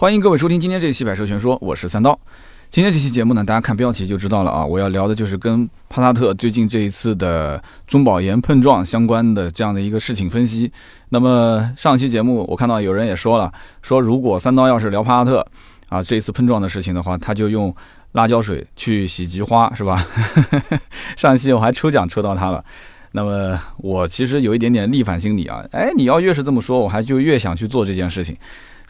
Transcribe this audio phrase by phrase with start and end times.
[0.00, 2.18] 欢迎各位收听今天这一期《百车全说》，我是三刀。
[2.70, 10.72] 今天这期节目呢，大家看标题就知道了啊，我要聊的就是跟帕萨特最近这一次的中保研碰撞相关的这样的一个事情分析。
[11.10, 13.52] 那么上期节目我看到有人也说了，
[13.82, 15.46] 说如果三刀要是聊帕萨特
[15.90, 17.74] 啊这一次碰撞的事情的话，他就用
[18.12, 20.02] 辣椒水去洗菊花，是吧？
[21.18, 22.64] 上期我还抽奖抽到他了。
[23.12, 28.34] 那么我其实有一点点逆反心理啊，哎，你要越是这么说，我还就越想去做这件事情。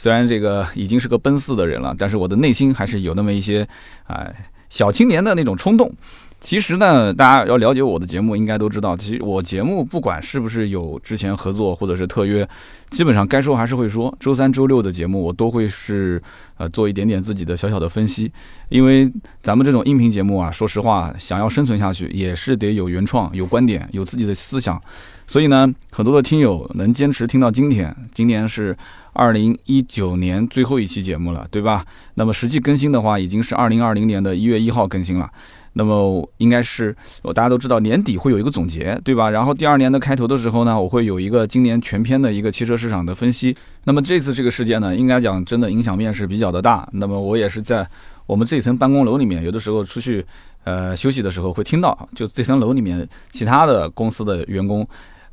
[0.01, 3.69] 虽然这个已经是个奔四的人了，但是我的内心还是有那么一些，
[4.07, 4.35] 哎，
[4.71, 5.93] 小青年的那种冲动。
[6.41, 12.49] 其实呢，大家要了解我的节目，应该都知道，其实我节目不管是不是有之前合作或者是特约，
[12.89, 14.17] 基本上该说还是会说。
[14.19, 16.23] 周三、周六的节目，我都会是
[16.57, 18.33] 呃做一点点自己的小小的分析，
[18.71, 19.13] 因为
[19.43, 24.81] 咱们这种音频节目啊，说实话，想要生存下去，也是得有原创、有观点、有自己的思想。
[25.27, 28.75] 所以呢，很多的听友能坚持听到今天，今年是。
[29.13, 31.85] 二零一九年最后一期节目了，对吧？
[32.15, 35.31] 那么实际更新的话，已经是二零二零年的一月一号更新了。
[35.75, 39.31] 那么应该是我，大家都知道年底会有一个总结，对吧？
[39.31, 43.57] 然后第二年的开头的时候呢，我会有一个今年全篇的一个汽车市场的分析。
[43.85, 46.89] 那么这次这个事件呢，应该讲真的影响面是比较的大。
[46.93, 47.87] 那么我也是在
[48.27, 50.25] 我们这层办公楼里面，有的时候出去
[50.65, 54.87] 呃休息的时候会听到，就这层楼里面其他的公司的员工。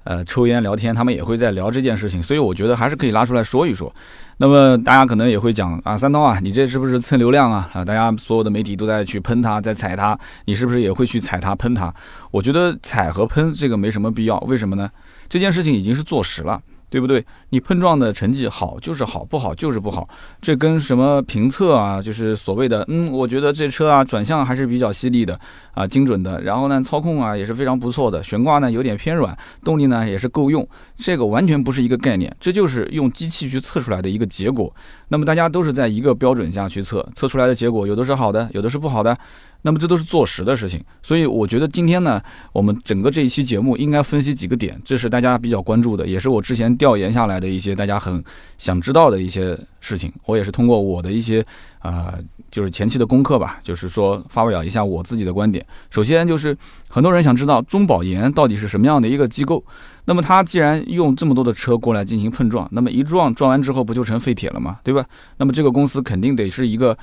[0.08, 3.94] 呃，抽烟聊天，他们也会在聊这件事情，所以我觉得还是可以拉出来说一说。
[4.38, 7.70] 那么大家可能也会讲啊，三刀啊，你这是不是蹭流量啊？
[7.74, 11.94] 啊，大家所有的媒体都在去喷他，在踩他，你是不是也会去踩他、喷他？
[12.32, 14.90] 我觉得踩和喷这个没什么必要，为什么呢？
[15.28, 16.62] 这件事情已经是坐实了。
[16.90, 17.26] 对不对？
[17.50, 20.08] 你碰撞的成绩好就是好，不好就是不好。
[20.42, 25.40] 这跟什么评测啊，就是所谓的，嗯，我觉得这车啊转向还是比较犀利的
[25.74, 26.42] 啊，精准的。
[26.42, 30.68] 然后呢，操控啊也是非常不错的，悬挂呢有点偏软，动力呢也是够用。
[30.96, 34.74] 这个完全不是一个概念，这就是用机器去测出来的一个结果。
[35.10, 39.18] 那么大家都是在一个标准下去测，测出来的结果有的是好的，有的是不好的。
[39.64, 42.22] 那么这都是坐实的事情，所以我觉得今天呢，
[42.54, 48.24] 我们整个这一期节目应该分析几个点，这是大家比较关注的，也是我之前调研下来的一些大家很
[48.58, 50.12] 想知道的一些事情。
[50.26, 51.46] 我也是通过我的一些
[51.80, 52.14] 啊，
[52.50, 55.66] 就是前期的功课吧，就是说发表一下我自己的观点。
[55.90, 56.56] 首先就是
[56.88, 59.62] 很多人想知道中保研到底是什么样的一个机构，
[60.06, 64.80] 那么它既然用这么多的车过来进行碰撞，那么一撞撞完之后不就成废铁了吗？
[64.84, 65.06] 对吧？
[65.38, 66.98] 那么这个公司肯定得是一个。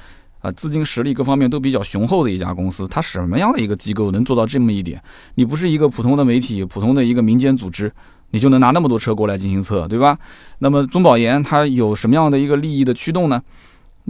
[0.44, 5.03] 啊，资金实力各方面都比较雄厚的一家公司，它什么样的一个机构能做到这么一点？
[5.37, 7.91] 你不是一个普通的媒体、普通的一个民间组织，
[8.32, 10.19] 你就能拿那么多车过来进行测，对吧？
[10.59, 13.41] 那么中保研它有什么样的一个利益的驱动呢？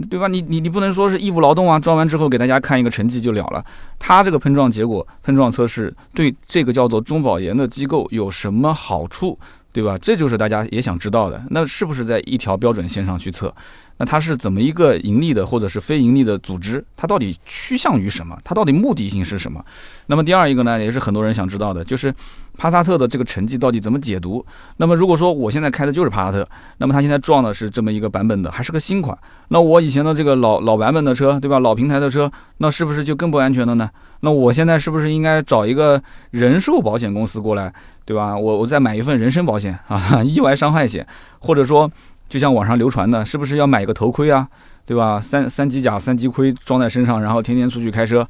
[0.09, 0.27] 对吧？
[0.27, 3.63] 你你你不能说是义务劳动啊，装完之后给大家看一个成绩就了了。
[3.97, 9.39] 它这个碰撞结果、碰撞测试对这个叫做中保研的机构有什么好处？
[9.71, 9.97] 对吧？
[10.01, 11.41] 这就是大家也想知道的。
[11.49, 13.53] 那是不是在一条标准线上去测？
[13.97, 16.83] 那它是怎么一个盈利的或者是非盈利的组织？
[16.97, 18.37] 它到底趋向于什么？
[18.43, 19.63] 它到底目的性是什么？
[20.07, 22.13] 那么第二一个呢，也是很多人想知道的，就是
[22.57, 24.45] 帕萨特的这个成绩到底怎么解读？
[24.77, 26.47] 那么如果说我现在开的就是帕萨特，
[26.77, 29.17] 那么它现在撞的是这么一个版本的，还是个新款，
[29.47, 31.59] 那我以前的这个老老版本的车，对吧？
[31.59, 33.89] 老平台的车，那是不是就更不安全了呢？
[34.19, 36.01] 那我现在是不是应该找一个
[36.31, 37.73] 人寿保险公司过来，
[38.03, 38.37] 对吧？
[38.37, 41.07] 我我再买一份人身保险啊，意外伤害险，
[41.39, 41.89] 或者说。
[42.27, 44.47] 就像网上流传的，是不是要买个头盔啊？
[44.85, 45.19] 对吧？
[45.19, 48.27] 三三级甲、三级盔装在身上，然后天天出去开车。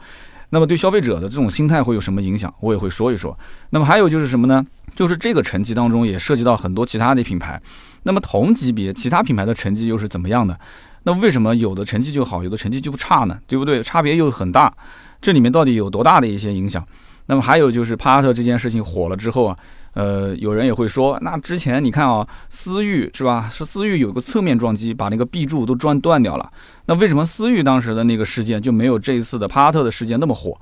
[0.52, 2.54] 那么对消费者的这种心态会有什么影响？
[2.62, 3.38] 我也会说一说。
[3.72, 4.66] 那么还有就是什么呢？
[4.96, 7.62] 就是这个成绩当中也涉及到很多其他的品牌。
[8.04, 10.58] 那么同级别其他品牌的成绩又是怎么样的？
[11.04, 13.38] 那为什么有的成绩就好，有的成绩就不差呢？
[13.48, 13.84] 对不对？
[13.84, 14.74] 差别又很大，
[15.20, 16.86] 这里面到底有多大的一些影响？
[17.26, 19.58] 那么还有就是帕萨特这件事情火了之后啊。
[19.96, 23.50] 呃，有人也会说，那之前你看啊，思域是吧？
[23.52, 26.52] 是思域有个侧面撞击，把那个 B 柱都撞断掉了。
[26.86, 30.56] 那为什么思域当时的那个事件就没有这一次的帕萨特的事件那么火？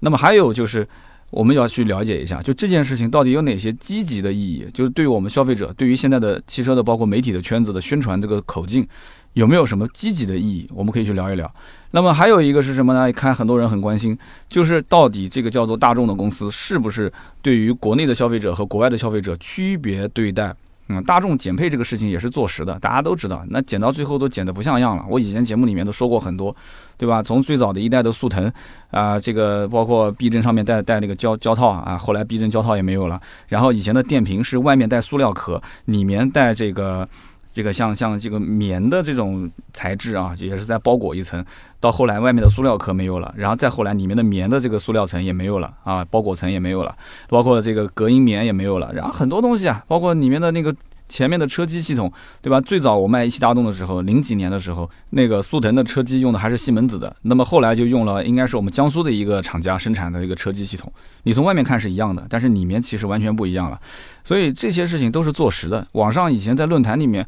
[0.00, 0.86] 那么还有就是，
[1.30, 4.66] 我们要去了解一下，就这件事情到底有哪些积极的意义？
[4.74, 8.86] 就是对于我们消费者，对于现在的汽车的，包括媒体的圈子的宣传这个口径。
[9.34, 10.68] 有没有什么积极的意义？
[10.74, 11.50] 我们可以去聊一聊。
[11.92, 13.12] 那么还有一个是什么呢？
[13.12, 14.16] 看很多人很关心，
[14.48, 17.12] 就是到底这个叫做大众的公司是不是
[17.42, 20.54] 对于国内的消费者和国外的消费者区别对待？
[20.88, 23.44] 嗯，大众减配这个事情也是坐实的，大家都知道。
[23.48, 25.04] 那减到最后都减得不像样了。
[25.08, 26.54] 我以前节目里面都说过很多，
[26.96, 27.22] 对吧？
[27.22, 28.52] 从最早的一代的速腾
[28.90, 33.20] 啊，这个包括避震上面带带那个胶胶套啊，后来避震胶套也没有了。
[33.48, 37.08] 然后以前的电瓶是外面带塑料壳，里面带这个。
[37.52, 41.44] 这个像像这个棉的这种材质啊，也是在包裹一层，
[41.78, 46.96] 到后来外面的塑料壳没有了，然后再后来里面的棉的这个塑料层也没有了啊，包裹层也没有了，
[47.28, 50.74] 包括这个隔音棉也没有了，然后很多东西啊，包括里面的那个
[51.12, 52.10] 前面的车机系统，
[52.40, 52.58] 对吧？
[52.58, 60.90] 最早我卖一汽大众的时候，零几年的时候，那个速腾的车机用的还是西门子的，那么后来就用了，应该是我们江苏的一个厂家生产的一个车机系统。
[61.24, 63.78] 你从外面看是一样的，但是里面其实完全不一样了。
[64.24, 65.86] 所以这些事情都是坐实的。
[65.92, 67.26] 网上以前在论坛里面。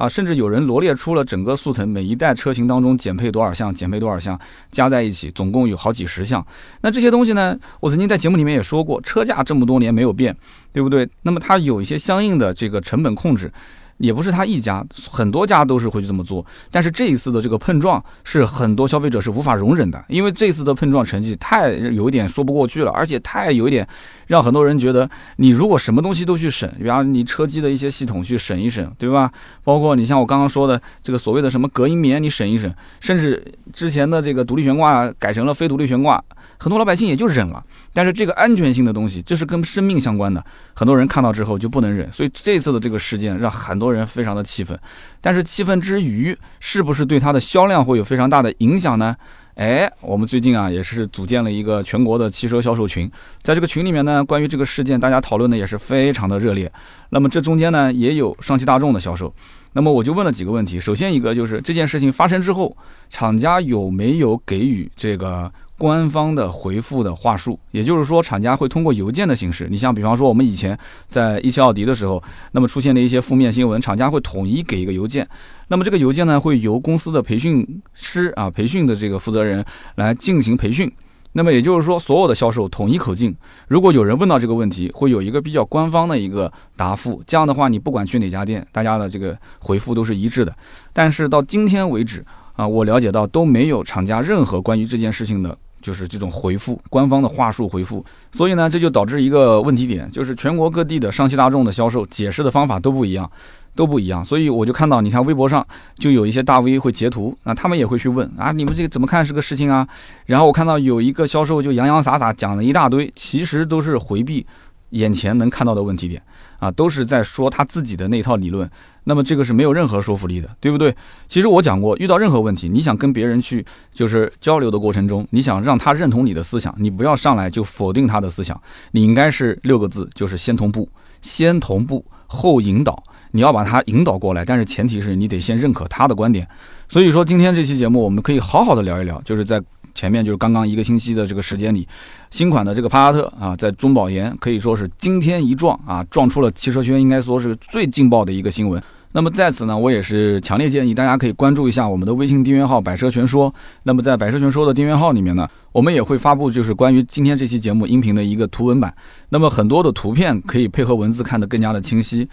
[0.00, 6.44] 啊，甚至有人罗列出了整个速腾每一代车型当中减配多少项，减配多少项，加在一起总共有好几十项。
[6.80, 10.34] 那这些东西呢，我曾经在节目里面也说过，车价这么多年没有变，
[10.72, 11.06] 对不对？
[11.20, 13.52] 那么它有一些相应的这个成本控制。
[14.00, 16.44] 也不是他一家，很多家都是会去这么做。
[16.70, 23.86] 但是这一次的这个碰撞是很多消费者是无法容忍的，因为这次的碰撞成绩太有一点说不过去了，而且太有一点
[24.26, 29.30] 让很多人觉得，你如果什么东西都去省，比方你车机的一些系统去省一省，对吧？
[29.62, 33.42] 包括你像我刚刚说的这个所谓的什么隔音棉，你省一省，甚至
[33.72, 36.22] 之前的这个独立悬挂改成了非独立悬挂。
[36.58, 40.44] 很多老百姓也就忍了，但是这个安全性的东西，这是跟生命相关的，
[40.74, 44.78] 很多人看到之后就不能忍，所以这次的这个事件让很多人非常的气愤。
[45.20, 49.16] 但是气愤之余，是不是对它的销量会有非常大的影响呢？
[49.56, 53.10] 哎，我们最近啊也是组建了一个全国的汽车销售群，
[53.42, 56.70] 在这个群里面呢，关于这个事件，大家讨论的也是非常的热烈。
[57.10, 59.34] 那么这中间呢，也有上汽大众的销售。
[59.72, 62.76] 那么我就问了几个问题，首先一个就是这件事情发生之后，
[63.10, 65.52] 厂家有没有给予这个？
[65.80, 69.66] 官方的回复的话术，也就是说，厂家会通过邮件的形式。
[69.70, 70.78] 你像，比方说，我们以前
[71.08, 72.22] 在一汽奥迪的时候，
[72.52, 75.26] 那么出现的一些负面新闻，厂家会统一给一个邮件。
[75.68, 80.92] 那么这个邮件呢，会由公司的培训师啊，培训的这个负责人来进行培训。
[81.32, 83.34] 那么也就是说，所有的销售统一口径。
[83.68, 87.22] 如果有人问到这个问题，会有一个比较官方的一个答复。
[87.26, 90.54] 这样的话，你不管去哪家店，大家的这个回复都是一致的。
[90.92, 92.22] 但是到今天为止
[92.56, 95.56] 啊，我了解到都没有厂家任何关于这件事情的。
[95.80, 103.30] 就是这种回复，官方的话术回复，所以呢，这就导致一个问题点，就是全国各地的上汽大众的销售解释的方法都不一样，
[103.74, 104.24] 都不一样。
[104.24, 105.66] 所以我就看到，你看微博上
[105.96, 109.86] 就有一些大 V 会截图，那他们也会去问啊，你们这个怎么看是个事情啊？
[110.26, 114.46] 然后我看到有一个销售就洋洋洒洒讲了一大堆，其实都是回避
[114.90, 116.22] 眼前能看到的问题点。
[116.58, 118.70] 啊，都是在说他自己的那套理论，
[119.04, 120.94] 那么这个是没有任何说服力的，对不对？
[121.28, 128.60] 其实我讲过，遇到任何问题，你想跟别人去就是交流的过程中，你想让他认同你的思想，你不要上来就否定他的思想，
[128.92, 130.88] 你应该是六个字，就是先同步，
[131.22, 133.02] 先同步后引导，
[133.32, 136.46] 你要把他引导过来，但是前提是你得先认可他的观点。
[136.88, 139.62] 所以说今天这期节目，我们可以好好的聊一聊，就是在。
[139.92, 141.86] 前面就是刚刚一个星期的这个时间里，
[142.30, 148.82] 新款的这个帕萨特啊，在中保研可以说是惊天一撞啊，撞出了汽车圈应该说是最劲爆的一个新闻。
[149.12, 153.52] 那么在此呢，我也是强烈建议大家可以关注一下我们的微信订阅号“百车全说”。
[153.82, 158.94] 那么在“百车全说”的订阅号里面呢，我们也会发布就是关于今天这期节目音频的一个图文版。
[159.30, 162.28] 那么很多的图片可以配合文字看得更加的清晰。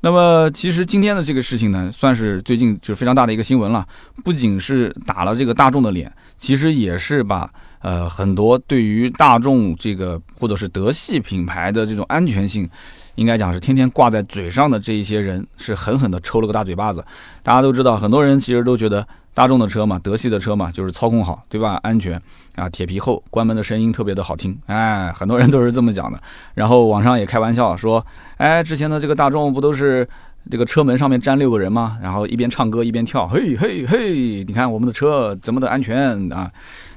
[0.00, 3.86] 那么其实今天的这个事情呢，算是最近就非常大的一个新闻了，
[4.24, 7.52] 不仅是打了这个大众的脸，其实也是把
[7.82, 12.68] 呃很多对于大众这个或者是德系品牌的这种安全性，
[13.16, 17.04] 应该讲是天天挂在嘴上的这一些人，是狠狠的抽了个大嘴巴子。
[17.42, 19.06] 大家都知道，很多人其实都觉得。
[19.34, 21.80] 大众的车嘛，德系的车嘛，就是操控好，对吧？
[21.82, 22.20] 安全
[22.54, 26.20] 啊，铁皮厚，关门的声音特别的好听，哎，很多人都是这么讲的。
[26.52, 28.04] 然后网上也开玩笑说，
[28.36, 30.06] 哎，之前的这个大众不都是
[30.50, 31.96] 这个车门上面站六个人吗？
[32.02, 36.52] 然后一边唱歌一边跳，嘿嘿嘿，你看我们的车怎么的安全啊？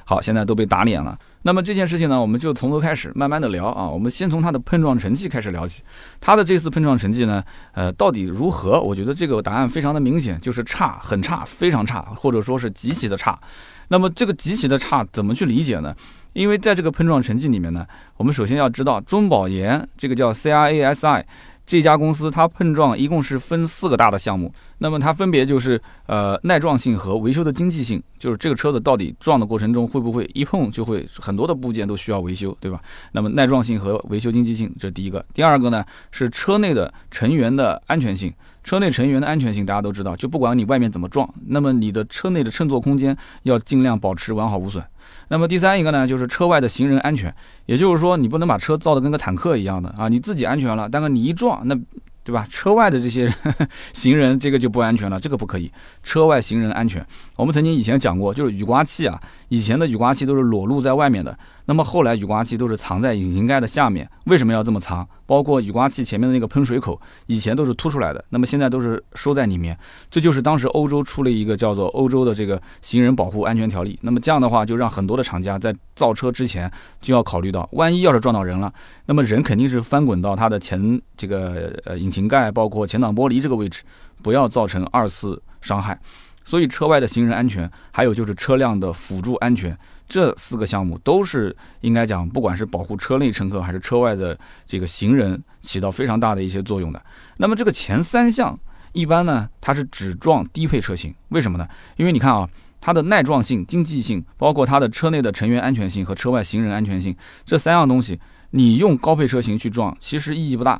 [0.07, 1.17] 好，现在都被打脸了。
[1.41, 3.89] 那么这件事情呢，我们就从头开始慢慢的聊啊。
[3.89, 5.81] 我们先从它的碰撞成绩开始聊起。
[6.21, 7.43] 它的这次碰撞成绩呢，
[7.73, 8.79] 呃，到底如何？
[8.79, 13.39] 我觉得这个答案非常的明显，就是差，很差，非常差，或者说是极其的差。
[13.87, 15.95] 那么这个极其的差怎么去理解呢？
[16.33, 17.85] 因为在这个碰撞成绩里面呢，
[18.17, 21.23] 我们首先要知道中保研这个叫 CRASI。
[21.65, 32.79] 这家公司它碰撞一共是分四个大的项目，那么它分别就是呃耐撞性和维修的经济性，就是这个车子到底撞的过程中会不会一碰就会很多的部件都需要维修，对吧？
[33.13, 38.31] 那么耐撞性和维修经济性这是第一个，第二个呢是车内的成员的安全性，
[38.63, 44.83] 车内成员的安全性大家都知道，就不管你外面怎么撞，那么你的车内的乘坐空间要尽量保持完好无损。
[45.29, 47.33] 那么第三一个呢，就是车外的行人安全，
[47.65, 51.75] 也就是说你不能把车造得跟个坦克一样的啊，你自己安全了，但是你一撞，那
[52.23, 52.45] 对吧？
[52.49, 53.31] 车外的这些
[53.93, 55.71] 行人这个就不安全了，这个不可以。
[56.01, 65.05] 车外行人安全，我们曾经以前讲过，就是雨刮器啊，以前的雨刮器都是裸露在外面的，那么后来雨刮器都是藏在引擎盖的下面，为什么要这么藏？
[65.25, 69.77] 包括雨刮器前面的那个喷水口，以前都是凸出来的，那么现在都是收在里面。
[70.09, 73.99] 这就是当时欧洲出了一个叫做欧洲的这个行人保护安全条例。
[74.01, 78.71] 那么这样的话，就让很多的厂家在造车之前就要考虑到，万一要是撞到人了，
[79.07, 83.83] 那么人肯定是翻滚到它的前这个呃引擎盖，包括前挡玻璃这个位置，
[84.21, 85.99] 不要造成二次伤害。
[86.45, 89.77] 所以车外的行人安全，还有就是车辆的辅助安全。
[90.07, 97.03] 这四个项目都是应该讲，不管是保护车内乘客还是车外的这个行人，起到非常大的一些作用的。
[97.37, 98.55] 那么这个前三项，
[98.93, 101.67] 一般呢，它是只撞低配车型，为什么呢？
[101.97, 102.47] 因为你看啊，
[102.79, 108.19] 它的耐撞性、经济性，包括它的车内的成员安全性和车外行人安全性这三样东西，
[108.51, 110.79] 你用高配车型去撞，其实意义不大，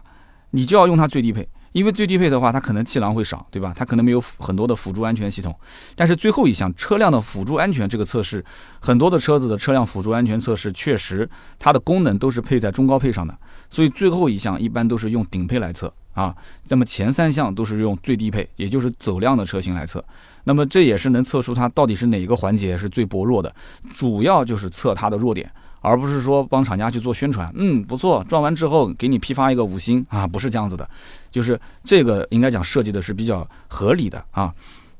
[0.52, 1.48] 你就要用它最低配。
[1.76, 3.74] 因为最低配的话，它可能气囊会少，对吧？
[3.76, 5.54] 它可能没有很多的辅助安全系统。
[5.94, 8.44] 但是最后一项车辆的辅助安全这个测试，
[8.80, 11.30] 很多的车子的车辆辅助安全测试确实
[11.60, 13.38] 它的功能都是配在中高配上的，
[13.70, 16.34] 所以最后一项一般都是用顶配来测啊。
[16.70, 20.02] 那么前三项都是用最低配，也就是走量的车型来测。
[20.46, 23.54] 那么这也是能测出它到底是哪个环节是最薄弱的，
[23.98, 25.52] 主要就是测它的弱点。
[25.86, 30.90] 而不是说帮厂家去做宣传，嗯，不错，撞完之后给你批发一个五星啊，不是这样子的，
[31.30, 34.52] 就是这个应该讲设计的是比较合理的啊。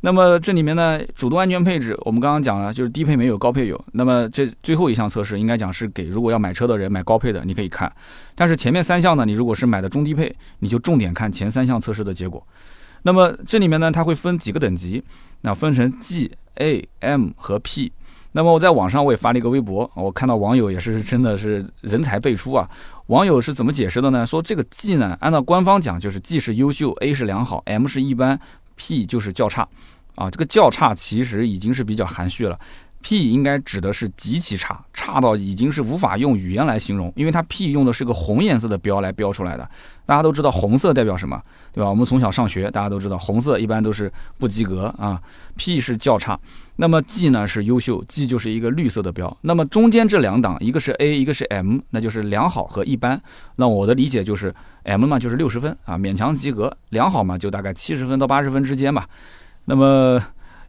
[0.02, 3.86] 那么这里面呢，主动安全配置我们刚刚讲了，就是低配没有，高配有。
[3.94, 7.92] 那么这最后一项测试应该讲是给如果要买车的人买高配的，你可以看。
[8.36, 12.46] 但是前面三项呢，你如果是买的中低配，你就重点看前三项测试的结果。
[13.02, 15.04] 那么这里面呢，它会分几个等级，
[15.42, 17.92] 那分成 G、A、M 和 P。
[18.36, 22.70] 那么我在网上我也发了一个微博，我看到网友也是真的是人才辈出啊。
[23.06, 24.26] 网友是怎么解释的呢？
[24.26, 28.38] 说这个 G 呢，按照官方讲就是 G 是优秀，A 是良好，M 是一般
[28.76, 29.66] ，P 就是较差。
[30.16, 32.60] 啊，这个较差其实已经是比较含蓄了。
[33.08, 39.70] P 应该指的是极其差，差到已经是无法用语言来形容，因为它 P 用的是个红颜色的标来标出来的。
[40.08, 41.40] 大家都知道红色代表什么，
[41.72, 41.90] 对吧？
[41.92, 45.22] 我们从小上学，大家都知道红色一般都是不及格啊。
[45.56, 46.40] P 是较差，
[46.78, 49.38] 那么 G 呢是优秀，G 就是一个绿色的标。
[49.42, 53.22] 那么中间这两档，一个是 A，一个是 M，那就是良好和一般。
[53.58, 59.08] 那我的理解就是 M 嘛就是六十分啊，勉强及格；良好嘛就大概七十分到八十分之间吧。
[59.66, 60.20] 那么。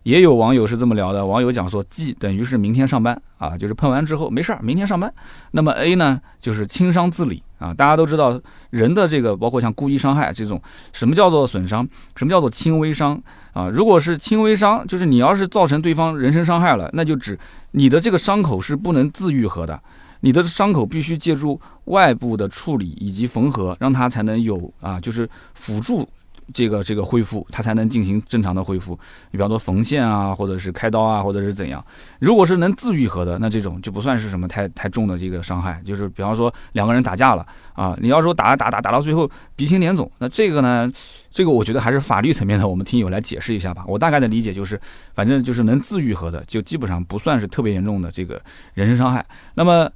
[0.07, 5.13] 也有网友是这么聊的，网友讲说，G 等于是明天上班啊，就是喷完之后没事儿，明天上班。
[5.51, 7.75] 那么 A 呢，就是轻伤自理啊。
[7.75, 11.85] 大家都知道，人的这个包括像故意伤害这种，什么叫做损伤？
[12.15, 13.21] 什么叫做轻微伤
[13.53, 13.69] 啊？
[13.69, 17.37] 如果是轻微伤，就是你要是造成对方人身伤害了，那就指
[17.73, 19.83] 你的这个伤口是不能自愈合的，
[20.21, 26.09] 你的伤口必须借助外部的处理以及缝合，让它才能有啊，就是辅助。
[26.55, 28.93] 这个这个恢复，它才能进行正常的恢复。
[29.31, 31.85] 你比方说缝线啊，或者是开刀啊，或者是怎样。
[32.21, 35.81] 如果是能自愈合的，那这种就不算是什么太太重的这个伤害。
[35.85, 40.91] 就是比方说两个人打架了啊，你要说打打打打到最后鼻青脸肿，那这个呢，
[41.31, 43.85] 这个我觉得还是法律层面的，我们听友来解释一下吧。
[43.87, 44.81] 我大概的理解就是，
[45.13, 48.41] 反正就是能自愈合的，就基本上不算是特别严重的这个
[48.75, 49.25] 人身伤害。
[49.55, 49.91] 那么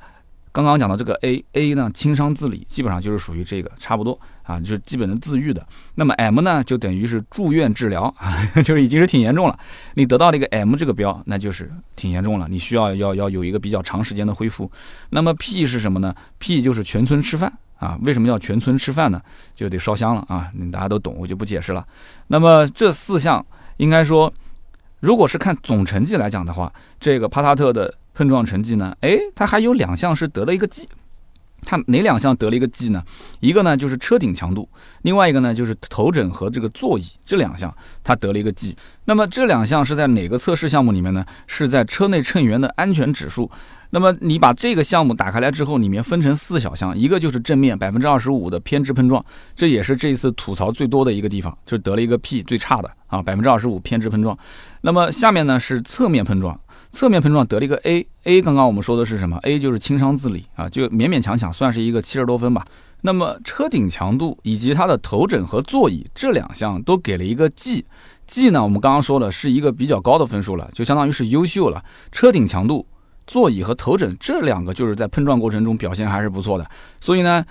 [0.52, 4.18] 刚刚讲到这个 A A 呢，轻伤自理，基本上就是属于这个差不多。
[4.42, 5.64] 啊，就是基本的自愈的。
[5.94, 9.58] 那么 M 呢，就等于是住院治疗啊， 就是已经是挺严重了。
[9.94, 14.70] 你得到了一个 M 这个标，那就是挺严重了，你需要要要有一个比较长时间的恢复。
[15.10, 17.98] 那么 P 是什么呢？P 就是全村吃饭啊。
[18.02, 19.20] 为什么要全村吃饭呢？
[19.54, 21.86] 就得烧香了啊，大家都懂，我就不解释了。
[22.28, 23.44] 那么这四项
[23.76, 24.32] 应该说，
[25.00, 30.88] 如果是看总成绩来讲的话，这个帕萨特的碰撞成绩呢，哎，它还有两项是得了一个 G。
[31.62, 33.02] 它哪两项得了一个 G 呢？
[33.40, 34.68] 一个呢就是车顶强度，
[35.02, 38.76] 另外一个呢就是头枕和这个座椅这两项，它得了一个 G。
[39.04, 41.24] 那么这两项是在哪个测试项目里面呢？
[41.46, 43.50] 是在车内乘员的安全指数。
[43.92, 49.24] 那么你把这个项目打开来之后，里面分成四小项，一个就是正面百分之二十五的偏置碰撞，
[49.56, 54.38] 这也是这一次吐槽最多的一个地方，就是得了一个 P 最差的啊，百分之二十五偏置碰撞。
[54.82, 56.56] 那么下面呢是侧面碰撞。
[56.92, 62.66] 侧面碰撞得了一个 A，A 刚刚我们说的是什么？A 就是轻伤自理啊，就勉勉强强算是一个七十多分吧。
[63.02, 71.82] 那么车顶强度以及它的头枕和座椅这两项都给了一个 G，G 呢我们刚刚说了是一个比较高的分数了，就相当于是优秀了。
[72.12, 72.86] 车顶强度、
[73.26, 76.68] 座椅和头枕这两个就是在碰撞过程中表现还是不错的，
[77.00, 77.42] 所以呢，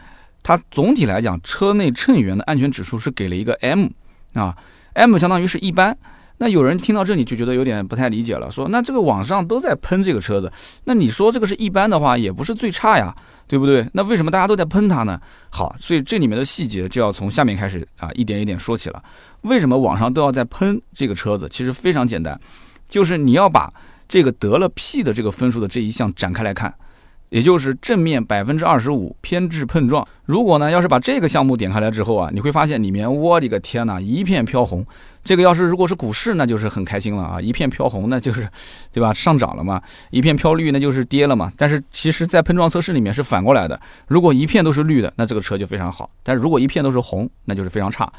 [0.44, 3.88] 它总体来讲车内乘员的安全指数是给了一个 M
[4.34, 4.56] 啊
[4.94, 5.98] ，M 相当于是一般。
[6.40, 10.52] 那有人听到这里就觉得有点不太理解了，说那这个网上都在喷这个车子，
[10.86, 13.14] 那你说这个是一般的话，也不是最差呀，
[13.48, 13.88] 对不对？
[13.94, 15.20] 那为什么大家都在喷它呢？
[15.50, 19.04] 好，所以这里面的细节就要从下面开始啊，一点一点说起了。
[19.42, 21.48] 为什么网上都要在喷这个车子？
[21.50, 22.40] 其实非常简单，
[22.88, 23.72] 就是你要把
[24.08, 26.74] 这个得了 P 的这个分数的这一项展开来看，
[27.30, 30.08] 也就是正面百分之二十五偏置碰撞。
[30.26, 34.86] 如果呢，要是把这个项目点开来之后啊，你会发现里面，我的个天呐，一片飘红。
[35.22, 38.48] 这个要是如果是股市，那就是很开心了啊，一片飘红，那就是，
[38.92, 39.14] 对吧？
[39.14, 39.82] 上涨了嘛，
[40.12, 41.52] 一片飘绿，那就是跌了嘛。
[41.58, 48.12] 但是其实，在碰撞测试里面是反过来的，如果一片都是绿的，那这个车就非常好；但是如果一片都是红，那就是非常差。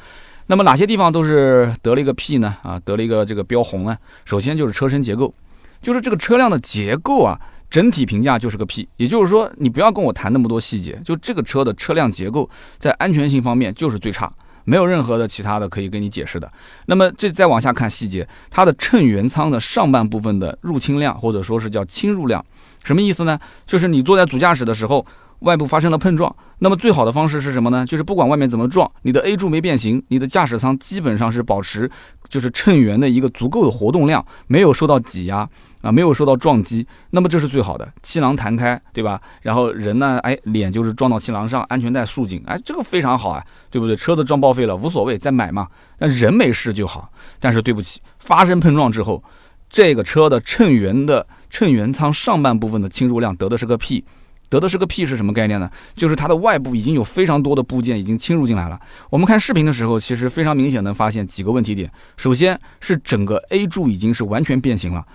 [0.45, 2.55] 那么哪些地方都是得了一个 P 呢？
[2.61, 3.97] 啊，得了一个这个标红呢？
[4.23, 5.33] 首先就是车身结构，
[5.81, 7.39] 就是这个车辆的结构啊，
[7.71, 8.87] 整体评价就是个屁。
[8.97, 12.47] 也就是说，你不要跟我谈那么多细节，就这个车的车辆结构
[12.77, 14.31] 在安全性方面就是最差，
[14.65, 16.51] 没有任何的其他的可以跟你解释的。
[16.85, 22.45] 那么这再往下看细节，它的乘员舱的上半部分的入侵量或者说是叫侵入量，
[22.83, 23.39] 什么意思呢？
[23.65, 25.03] 就是你坐在主驾驶的时候。
[25.41, 27.83] 外部发生了碰撞，那么最好的方式是什么呢？
[27.83, 31.89] 就是不管外面怎么撞，你的 A 柱没变形，你的驾驶舱基本上是保持
[32.29, 35.49] 就是乘员的一个足够的活动量，没有受到挤压
[35.81, 37.91] 啊，没有受到撞击，那么这是最好的。
[38.01, 39.21] 气囊弹开，对吧？
[39.41, 43.95] 然后人呢，哎，脸就是撞到气囊上，安全带束紧，哎，这个非常好啊，对不对？
[43.95, 45.67] 车子撞报废了无所谓，再买嘛。
[45.97, 47.11] 但人没事就好。
[47.39, 49.23] 但是对不起，发生碰撞之后，
[49.69, 54.03] 这个车的乘员的乘员舱上半部分的侵入量得的是个屁。
[54.49, 55.71] 得的是个屁是什么概念呢？
[55.95, 58.77] 就是它的外部已经有非常多的部件已经侵入进来了。
[59.09, 61.89] 我们看视频的时候，其实非常明显能发现几个问题点。
[62.17, 65.05] 首先是整个 A 柱已经是完全变形了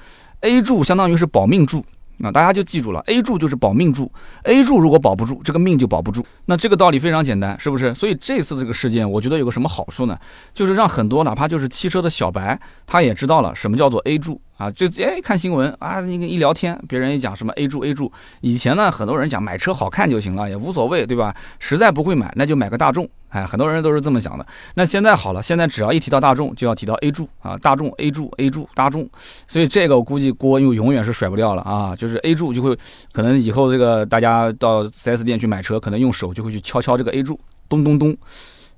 [0.47, 1.85] ，A 柱相当于是保命柱。
[2.19, 4.11] 那大家就记住了，A 柱就是保命柱
[4.45, 6.25] ，A 柱如果保不住，这个命就保不住。
[6.47, 7.95] 那这个道理非常简单，是不是？
[7.95, 10.19] 所以这次这个事件，我觉得有个什么好处呢？
[10.55, 14.71] 就是让很多哪怕就是汽车的小白，他也知道了什么叫做 A 柱啊。
[14.71, 18.11] 就哎看新闻啊，那个一聊天，别人一讲什么 A 柱 A 柱，
[18.41, 21.35] 以前呢很多人讲买车好看就行了，也无所谓，对吧？
[21.59, 23.09] 实在不会买，那就买个大众。
[23.29, 24.47] 哎，很多人都是这么想的。
[24.75, 29.07] 那现在好了，现在只要一提到大众，就要提到 A 柱啊，大众 A 柱 A 柱大众，
[29.47, 31.95] 所以这个我估计锅又永远是甩不掉了啊。
[31.95, 32.75] 就是 A 柱就会，
[33.13, 38.17] 可能以后这个大家到 4S 店去买车，可能用手就会去敲敲这个 A 柱，咚咚咚。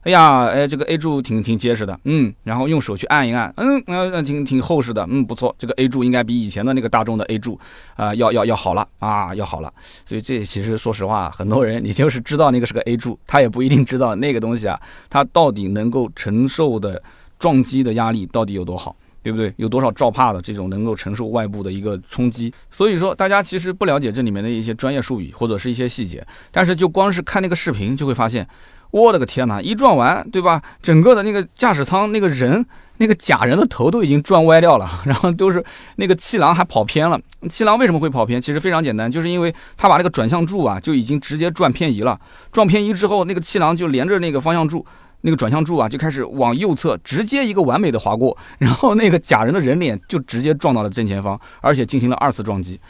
[0.08, 7.60] 哎呀，哎，这个 A 柱挺挺结实的，嗯，然后用手去按一按，嗯，嗯，挺挺厚实的，嗯，不错，这个 A 柱应该比以前的那个大众的 A 柱
[7.94, 9.70] 啊要要要好了啊，要好了。
[10.06, 17.02] 所以这其实说实话，很多人你就是知道那个是个 A 柱，他也不一定知道那个东西啊，它到底能够承受的
[17.38, 19.52] 撞击的压力到底有多好，对不对？
[19.58, 22.50] 有多少兆帕的这种能够承受外部的一个冲击？
[22.70, 28.48] 所以说大家其实不了解这里面的一些专业术语或者是一些细节，但是就光是看那个视频就会发现。
[28.90, 29.60] 我的个天哪！
[29.60, 30.62] 一撞完，对吧？
[30.82, 32.64] 整个的那个驾驶舱那个人，
[32.96, 35.62] 那个假人的头都已经撞歪掉了， 然后都是
[35.96, 37.20] 那个气囊还跑偏了。
[37.50, 38.40] 气囊为什么会跑偏？
[38.40, 42.18] 其实非常简单，就是因为他把那个转向柱啊就已经直接转偏移了。
[42.50, 44.84] 撞偏移之后，那个气囊就连着那个方向柱，
[45.20, 52.80] 那个转向柱啊就开始往右侧直接一个完美的划过，然后那个假人的人脸就直接撞到了正前方，而且进行了二次撞击。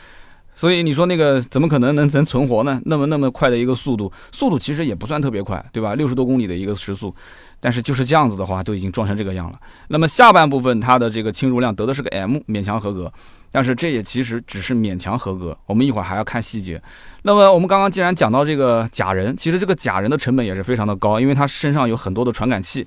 [0.59, 2.83] 所以你说那个怎么可能能能存活呢？
[2.87, 5.94] 那么那么快的一个速度，速度其实也不算特别快，对吧？
[5.94, 7.14] 六十多公里的一个时速，
[7.61, 9.61] 但是就是这样子的话，都已经撞成这个样了。
[9.87, 13.12] 那么下半部分它的这个侵入量得的是个 M，勉强合格。
[13.53, 16.83] 但是这也其实只是勉强合格，我们一会儿还要看细节。
[17.23, 22.85] 那么我们刚刚既然讲到这个假人，其实这个假人的成本也是非常的高，因为他身上有很多的传感器。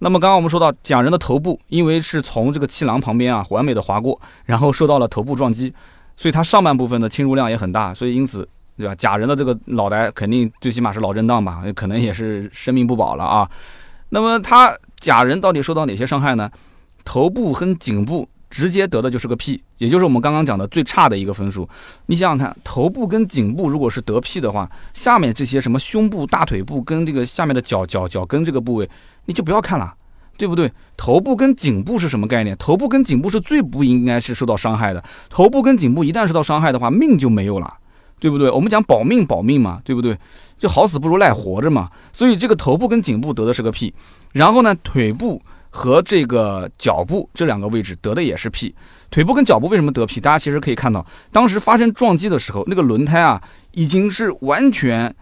[0.00, 5.72] 那么刚刚我们说到假人的头部，因为是从这个气囊旁边啊完美的划过，然后受到了头部撞击。
[6.16, 8.94] 所以它上半部分的侵入量也很大，所以因此，对吧？
[8.94, 13.50] 假人的这个脑袋肯定最起码是脑震荡吧，可能也是生命不保了啊。
[14.10, 16.50] 那么他假人到底受到哪些伤害呢？
[17.04, 21.68] 头部和颈部直接得的就是个 P，也就是我们刚刚讲的最差的一个分数。
[22.06, 28.88] 你想想看，头部跟颈部如果是得 P 的话，下面这些什么胸部、大腿部跟这个下面的脚脚脚跟这个部位，
[29.26, 29.92] 你就不要看了。
[30.36, 30.70] 对不对？
[30.96, 32.56] 头部跟颈部是什么概念？
[32.58, 35.02] 头部跟颈部是最不应该是受到伤害的。
[35.30, 37.72] 头部跟颈部一旦受到伤害的话，命就没有了，
[38.18, 38.50] 对不对？
[38.50, 40.16] 我们讲保命保命嘛，对不对？
[40.56, 41.90] 就好死不如赖活着嘛。
[42.12, 43.92] 所以这个头部跟颈部得的是个屁，
[44.32, 48.74] 然后呢，腿部和这个脚部这两个位置得的也是屁。
[49.10, 50.20] 腿部跟脚部为什么得屁？
[50.20, 53.40] 大家其实可以看到，当时发生撞击的时候，那个轮胎啊
[53.72, 55.14] 已经是完全。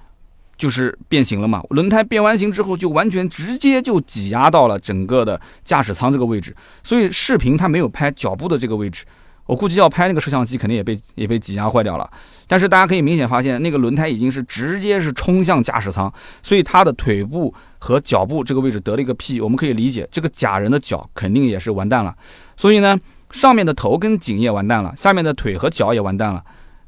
[0.62, 9.04] 就是变形了嘛，轮胎变完形之后，就完全直接就挤压到了整个的驾驶舱这个位置，所以视频它没有拍脚部的这个位置，
[9.46, 12.08] 我估计要拍那个摄像机肯定也被 也被挤压坏掉了。
[12.46, 16.12] 但是大家可以明显发现，那个轮胎已经是直接是冲向驾驶舱，
[16.44, 22.14] 所以它的腿部和脚部这个位置得了一个 P，我们可以理解这个假人的脚肯定也是完蛋了。
[22.56, 22.96] 所以呢，
[23.32, 26.44] 上面的头跟颈也完蛋了，下面的腿和脚也完蛋了。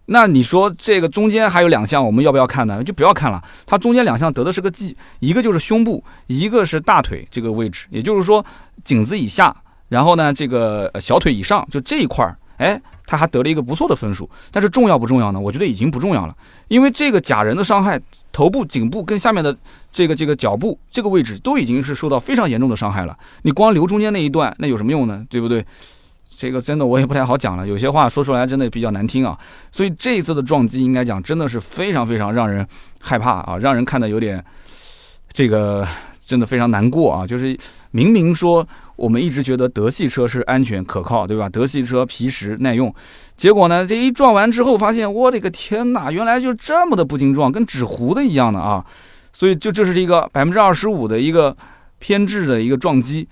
[0.07, 2.85] 那你说这个中间还有两项，我们要不要看呢？
[2.85, 3.43] 就不要看了。
[3.64, 8.45] 它中间两项得的是个 G，一个就是胸部，一个是大腿这个位置，也就是说
[8.85, 9.55] 颈子以下，
[9.88, 14.29] 然后呢这个小腿以上，就这一块儿，哎，他还得了一个不错的分数。
[14.51, 15.40] 但是重要不重要呢？
[15.40, 16.37] 我觉得已经不重要了，
[16.69, 17.99] 因为这个假人的伤害，
[18.31, 19.57] 头部、颈部跟下面的
[19.90, 23.17] 这个这个脚部这个位置都已经是受到非常严重的伤害了。
[23.40, 25.25] 你光留中间那一段，那有什么用呢？
[25.31, 25.64] 对不对？
[26.37, 29.38] 这个真的我也不太好讲了，有些话说出来真的比较难听啊。
[29.70, 32.66] 所以这一次的撞击，应该讲真的是非常非常让人
[33.01, 34.44] 害怕啊，让人看的有点
[35.33, 35.87] 这个
[36.25, 37.27] 真的非常难过啊。
[37.27, 37.57] 就是
[37.90, 38.66] 明明说。
[38.97, 41.49] 我们一直觉得德系车是安全可靠，对吧？
[41.49, 42.94] 德系车皮实耐用，
[43.37, 48.87] 结果呢，这一撞完之后，发现我的个天哪，原来就这么的不经撞，跟纸糊的一样的啊！
[49.33, 51.57] 所以就这是一个百分之二十五的一个
[51.99, 53.27] 偏置的一个撞击，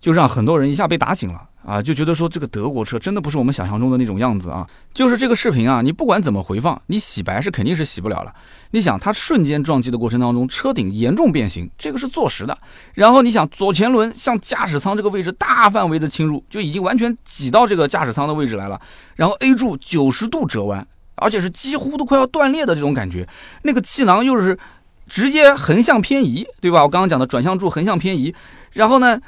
[0.00, 1.47] 就让很多人一下被打醒了。
[1.68, 4.66] 啊，就觉得说这个德国车真的不是我们想象中的那种样子啊！
[4.94, 8.32] 就是这个视频啊，你不管怎么回放，你洗白是肯定是洗不了了。
[8.70, 12.56] 你想，它瞬间撞击的过程当中，车顶严重变形，这个是坐实的。
[12.94, 18.80] 然后你想，左前轮向驾驶舱这个位置大范围的侵入，就已经完全挤到这个驾驶舱的位置来了。
[19.16, 23.28] 然后 A 柱九十度折弯，而且是几乎都快要断裂的这种感觉。
[23.64, 24.58] 那个气囊又是
[25.06, 26.82] 直接横向偏移，对吧？
[26.82, 28.34] 我刚刚讲的转向柱横向偏移，
[28.72, 29.20] 然后呢？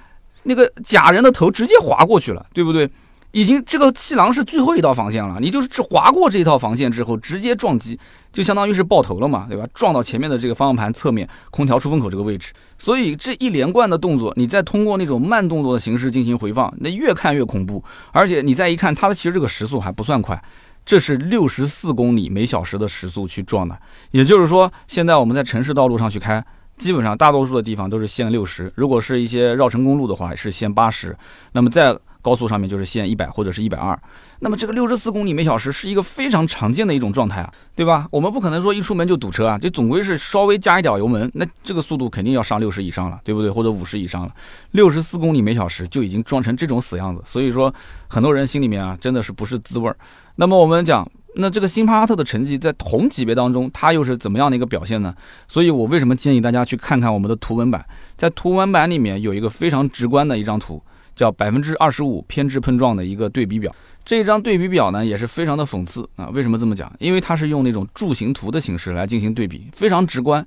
[0.45, 2.91] 那个假人的头直接划过去了，对不对？
[3.33, 7.97] 已经这个气囊是最后一道防线了，你就是只划过这一套防线之后，直接撞击，
[8.33, 9.65] 就相当于是爆头了嘛，对吧？
[9.73, 17.85] 撞到前面的这个方向盘侧面空调出风口这个位置，所以这一连贯的动作，你再通过那种慢动作的形式进行回放，那越看越恐怖。
[18.11, 20.43] 而且你再一看，它的其实这个时速还不算快，
[20.85, 23.79] 这是六十四公里每小时的时速去撞的，
[24.11, 26.45] 也就是说，现在我们在城市道路上去开。
[26.81, 31.15] 基本上大多数的地方都是限六十，如果是一些绕城公路的话是限八十，
[31.53, 33.99] 那么在高速上面就是限一百或者是一百二。
[34.41, 38.09] 那么这个六十四公里每小时是一个非常常见的一种状态啊，对吧？
[38.11, 43.51] 我们不可能说一出门就堵车啊，这总归是稍微加一点油门，那这个速度肯定要上六十以上了，对不对？
[43.51, 44.35] 或者五十以上了，
[44.71, 47.73] 六十四公里每小时就已经撞成这种死样子，所以说
[48.09, 49.97] 很多人心里面啊真的是不是滋味儿。
[50.37, 51.07] 那么我们讲。
[51.37, 55.15] 那这个新帕萨特的成绩在同级别当中，它又是怎么样的一个表现呢？
[55.47, 57.85] 所以我为什么建议大家去看看我们的图文版？
[58.17, 60.83] 在图文版里面有一个非常直观的一张图，
[61.15, 63.75] 叫百分之二十五偏置碰撞的一个对比表。
[64.05, 66.29] 这张对比表呢也是非常的讽刺啊！
[66.33, 66.91] 为什么这么讲？
[66.99, 70.45] 因为它是用那种柱形图的形式来进行对比，非常直观。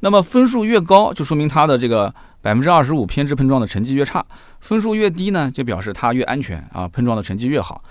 [0.00, 4.20] 那么分数越高，就说明它的这个百分之二十五偏置碰撞的成绩越差；
[4.58, 7.84] 分数越低呢，就表示它越安全啊，碰撞的成绩越好。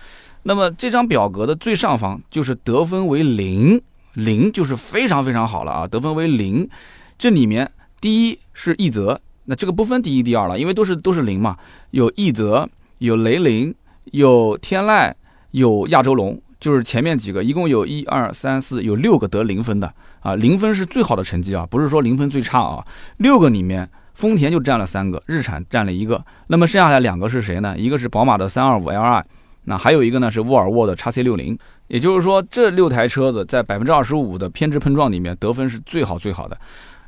[0.43, 3.81] 那么这张表格的最上方就是得分为零，
[4.13, 6.69] 零就是非常非常好了啊，得分为零。
[7.17, 11.57] 这里面第一是奕泽，那这个不分第一第二了，因为都是都是零嘛。
[11.91, 13.73] 有奕泽，有雷凌，
[14.11, 15.13] 有天籁，
[15.51, 22.85] 有亚洲龙，就是前面几个，一共有一二三四，有六个得零分的啊，零分是最好的成绩啊，不是说零分最差啊。
[23.17, 27.77] 六个里面，丰田就占了三个，日产占了一个，那么剩下来两个是谁呢？
[27.77, 29.23] 一个是宝马的三二五 Li。
[29.65, 36.57] 那还有一个呢，是沃尔沃的 x C 六零，也就是说这六台车子在百分之二十五的偏置碰撞里面得分是最好最好的。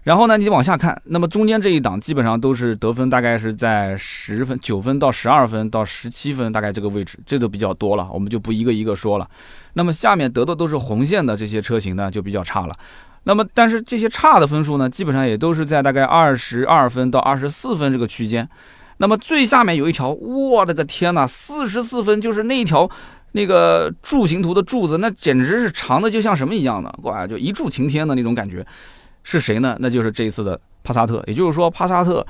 [0.03, 9.27] 然后呢，你往下看，那么中间这一档基本上都是得分大概是在十分、九分到十二分到十七分，大概这个位置，这都比较多了，我们就不一个一个说了。
[9.73, 12.73] 那么下面得的都是红线的这些车型呢，就比较差了。
[13.23, 18.47] 那么但是这些差的分数呢，基本上也都是在大概二十二分到二十四分这个区间。
[18.97, 22.89] 那么最下面有一条，我的个天呐，四十四分就是那条
[23.33, 28.65] 那个柱形图的柱子，那简直是长的就像什么一样的，哇，就一柱擎天的那种感觉，
[29.23, 29.75] 是谁呢？
[29.79, 32.25] 那就是这一次的帕萨特，也就是说帕萨特。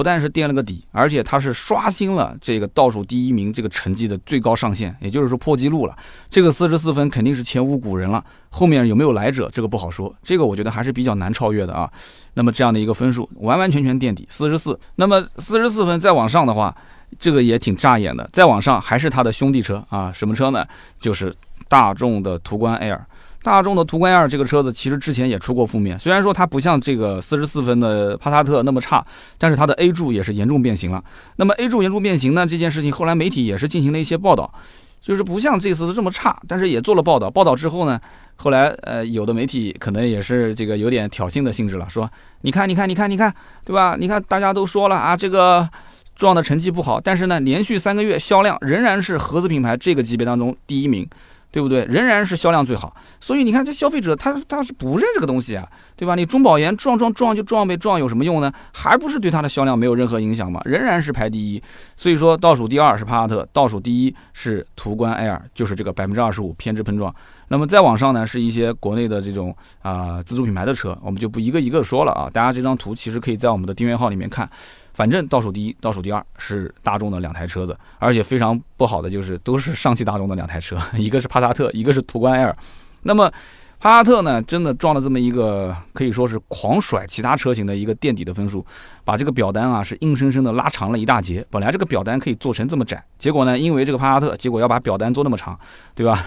[0.00, 5.94] 不但是垫了个底，而且它是刷新了这个倒数第一名这个成绩的最高上限，也就是说破纪录了。
[6.30, 10.10] 这个四十四分肯定是前无古人了，后面有没有来者，这个不好说。
[10.22, 11.92] 这个我觉得还是比较难超越的啊。
[12.32, 14.80] 那么这样的一个分数，完完全全垫底，四十四。
[14.94, 16.74] 那么四十四分再往上的话，
[17.18, 18.26] 这个也挺扎眼的。
[18.32, 20.66] 再往上还是他的兄弟车啊，什么车呢？
[20.98, 21.30] 就是
[21.68, 22.98] 大众的途观 L。
[23.42, 29.04] 大众的途观 L 这个车子其实之前也出过负面，虽然说它不像这个四十四分的帕萨特那么差，
[29.38, 31.02] 但是它的 A 柱也是严重变形了。
[31.36, 32.46] 那么 A 柱严重变形呢？
[32.46, 34.52] 这件事情后来媒体也是进行了一些报道，
[35.00, 37.30] 就是不像这次这么差，但是也做了报道。
[37.30, 37.98] 报道之后呢，
[38.36, 42.10] 后来呃有的媒体可能也是这个有点挑衅的性质了，说
[42.42, 43.96] 你看你看你看你看，对吧？
[43.98, 45.66] 你看大家都说了啊，这个
[46.14, 51.08] 撞的成绩不好，但是呢连续三个月销量仍然是合资品牌这个级别当中第一名。
[51.50, 51.84] 对不对？
[51.86, 56.14] 仍然是销量最好，所以你看这消费者他他是不认这个东西啊，对吧？
[56.14, 58.52] 你中保研撞撞撞就撞呗，撞有什么用呢？
[58.72, 60.60] 还不是对它的销量没有任何影响吗？
[60.64, 61.62] 仍然是排第一。
[61.96, 67.14] 所以说倒数第二是帕萨特，倒数第一是途观 L，就是这个百分之二十五偏置碰撞。
[67.48, 72.30] 那么再往上呢，是一些国内的这种啊自主品牌的车，我们就不一个一个说了啊。
[72.32, 74.48] 大家这张图其实可以在我们的订阅号里面看。
[74.92, 82.54] 反正倒数第一、倒数第二是大众的两台车子，而且非常不好的就是都是上汽大众的两台车， 一个是帕萨特，一个是途观 L。
[83.02, 83.32] 那么
[83.78, 88.62] 帕萨特呢，真的撞了这么一个可以说是狂甩其他车型的一个垫底的分数，
[89.06, 91.42] 把这个表单啊是硬生生的拉长了一大截。
[91.48, 95.58] 本来这个表单可以做成这么窄，结果呢，因为这个帕萨特，结果要把表单做那么长，
[95.94, 96.22] 对吧？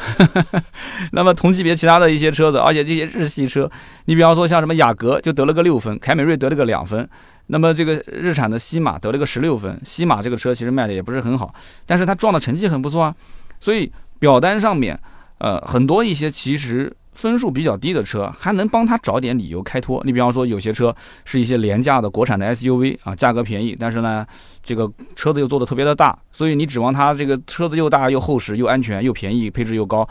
[1.13, 3.69] 那么同级别其他的一些车子，而且这些日系车，
[4.05, 7.07] 你比方说像什么雅阁就得了个六分，凯美瑞得了个两分。
[7.47, 11.53] 那么这个日产的西马得了个十六分，西马这个车其实卖的也不是很好，
[11.85, 13.15] 但是它撞的成绩很不错啊。
[13.59, 14.99] 所以表单上面，
[15.39, 20.01] 呃，很多一些其实分数比较低的车，还能帮他找点理由开脱。
[20.05, 24.25] 你比方说有些车是一些廉价的国产的 SUV 啊，价格便宜，但是呢，
[24.63, 30.07] 这个车子又做的特别的大，所以你指望它这个车子又大又厚实又安全又便宜，配置又高。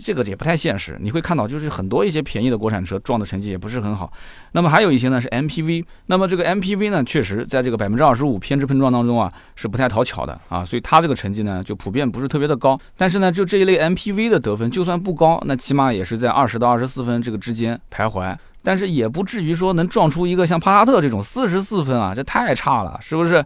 [0.00, 4.12] 这个也不太现实，你会看到就是很多一些便宜的国产车撞的成绩也不是很好。
[4.52, 12.78] 那么还有一些呢是 MPV，那么这个 MPV 呢确实在这个百分之二十五偏置碰撞当中啊是不太讨巧的啊，所以它这个成绩呢就普遍不是特别的高。
[12.96, 23.44] 但是呢就这一类 MPV 的得分就算不高，那起码也是在二十到二十四分这个之间徘徊，但是也不至于说能撞出一个像帕萨特这种四十四分啊，这太差了，是不是？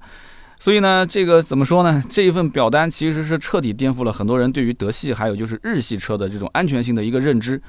[0.59, 2.03] 所以呢，这个怎么说呢？
[2.11, 7.61] 这一份表单其实是彻底颠覆了很多人对于德系还有就是日系车的这种安全性的一个认知。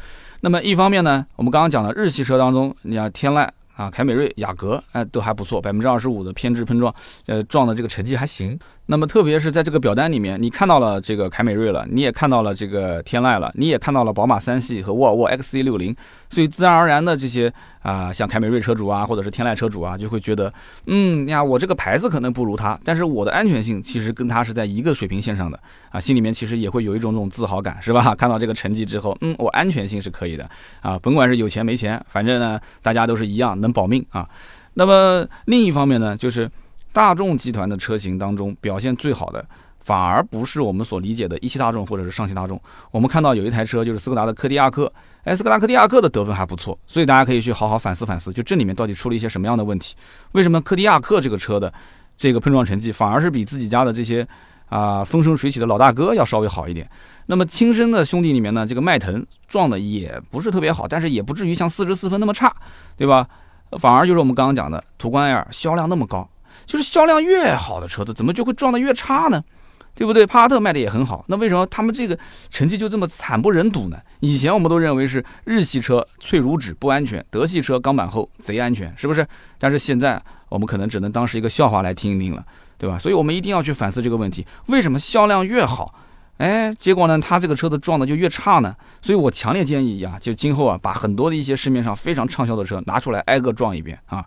[0.41, 6.93] 那么一方面呢，我们刚刚讲的日系车当中，你像天籁啊、凯美瑞、雅阁，哎，都还不错，百分之二十五的偏置碰撞，
[7.28, 8.58] 呃，撞的这个成绩还行。
[8.89, 15.93] 那么特别是在这个表单里面，你看到了这个凯美瑞了，你也看到了这个天籁了，你也看到了宝马三系和沃尔沃 XC60，
[16.30, 20.54] 所以自然而然的这些啊，像凯美瑞车主啊，或者是天籁车主啊，就会觉得，
[20.86, 28.15] 嗯呀，我这个牌子可能不如它，但是我的安全性其实跟它是在一个水平线上的啊，心里面其实也会有一种种自豪感，是吧？
[28.15, 30.50] 看到这个成绩之后，嗯，我安全性是可以的
[30.82, 34.26] 啊，甭管是有钱没钱，反正呢，大家都是一样能保命啊。
[34.76, 36.50] 那么另一方面呢，就是。
[36.97, 39.45] 大众集团的车型当中表现最好的，
[39.79, 42.60] 反而不是我们所理解的一汽大众或者是上汽大众。
[42.89, 44.91] 我们看到有一台车就是斯柯达的柯迪亚克，
[45.23, 49.93] 哎，斯柯达柯迪亚克的得分还不错，所以大家可以去好好反思反思，就这里面到底出了一些什么样的问题？
[50.31, 51.71] 为什么柯迪亚克这个车的
[52.17, 54.27] 这个碰撞成绩反而是比自己家的这些
[54.65, 56.89] 啊风生水起的老大哥要稍微好一点？
[57.27, 62.51] 那么亲生的兄弟里面呢，这个迈腾撞的也不是特别好，但是也不至于像四十四分那么差，
[62.95, 63.27] 对吧？
[63.77, 66.27] 反而就是我们刚刚讲的途观 L 销量那么高。
[66.67, 69.43] 就是销量越好的车子，怎么就会撞得越差呢？
[69.95, 70.27] 对不对？
[70.27, 72.15] 帕萨特卖的也很好，那为什么他们这个
[72.51, 73.97] 成绩就这么惨不忍睹呢？
[74.19, 79.27] 以前我们都认为是日系车脆如纸不安全，德系车钢板厚贼安全，是不是？
[79.58, 82.45] 但是现在我们可能只能当是一个笑话来听一听了，
[82.77, 82.99] 对吧？
[82.99, 85.91] 所以我们一定要去反思这个问题：为什么销量越好，
[86.38, 88.75] 哎，结果呢，他这个车子撞的就越差呢？
[89.01, 94.23] 所以我强烈建议呀，就今后啊，把很多的一些市面上非常畅销的车拿出来挨个撞一遍啊。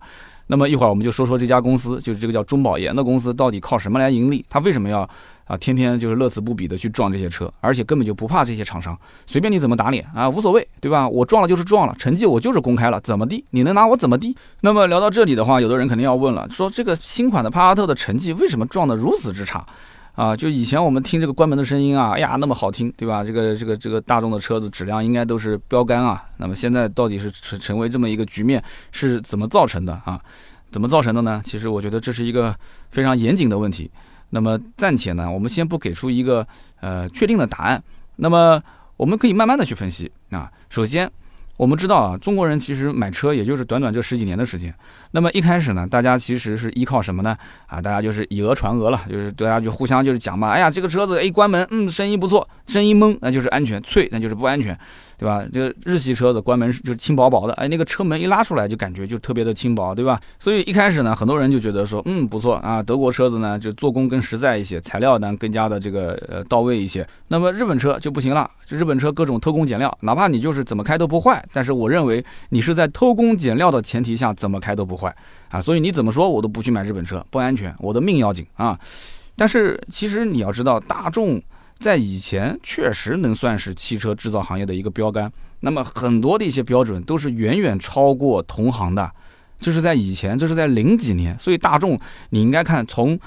[0.51, 4.45] 那么一会儿我们就说说这家公司，就是这个叫中保研的公司，到底靠什么来盈利？
[4.51, 5.09] 他为什么要
[5.45, 11.09] 啊天天就是乐此不彼的去撞这些车，而且根本就不怕这些厂商，随便你怎么打脸啊，无所谓，对吧？
[11.09, 13.45] 我撞了就是撞了，成绩我就是公开了，怎么地？
[13.51, 14.37] 你能拿我怎么地？
[14.63, 19.65] 那么聊到这里的话，有的人肯定要问了，说这个新款的帕萨特的成绩为什么撞得如此之差？
[20.15, 23.25] 啊，就以前我们听这个关门的声音啊，哎呀，那么好听，对吧？
[23.25, 26.25] 这个这个这个大众的车子质量应该都是标杆啊。
[26.37, 30.21] 那么现在到底是成成为这么一个局面，是怎么造成的啊？
[30.71, 31.41] 怎么造成的呢？
[31.45, 32.55] 其实我觉得这是一个
[32.91, 33.91] 非常严谨的问题。
[34.31, 36.47] 那么暂且呢，我们先不给出一个
[36.81, 37.83] 呃确定的答案。
[38.17, 38.63] 那么
[38.97, 40.51] 我们可以慢慢的去分析啊。
[40.69, 41.11] 首先。
[41.61, 44.75] 我们知道啊，中国人其实买车也就是短短这十几年的时间。
[45.11, 47.37] 那么一开始呢，大家其实是依靠什么呢？
[47.67, 54.75] 啊，大家就是以讹传讹了，就是大家就互相就是讲嘛，哎呀，这个车子一关门，嗯，声音不错，声音闷，那就是安全；脆，那就是不安全。
[55.21, 55.45] 对吧？
[55.53, 60.19] 这个日系车子关门就轻薄薄的，哎，那个车门一拉出来就感觉就特别的轻薄，对吧？
[60.39, 67.07] 所以一开始呢，很多人就觉得说，嗯，不错啊，德国车子呢就做工更实在一些，材料呢更加的这个呃到位一些。
[67.29, 75.15] 那么日本车就不行了，就日本车各种偷工减料，哪怕你就是怎么开都不坏，但是我认为你是在偷工减料的前提下怎么开都不坏
[75.51, 75.61] 啊。
[75.61, 78.81] 所以你怎么说我都不去买日本车，不安全，我的命要紧啊。
[79.37, 81.43] 但是其实你要知道，大众。
[81.81, 89.11] 在以前确实能算是汽车制造行业的一个标杆，那么很多的一些标准都是远远超过同行的，
[89.59, 93.19] 就是在以前，这是在零几年，所以大众你应该看从，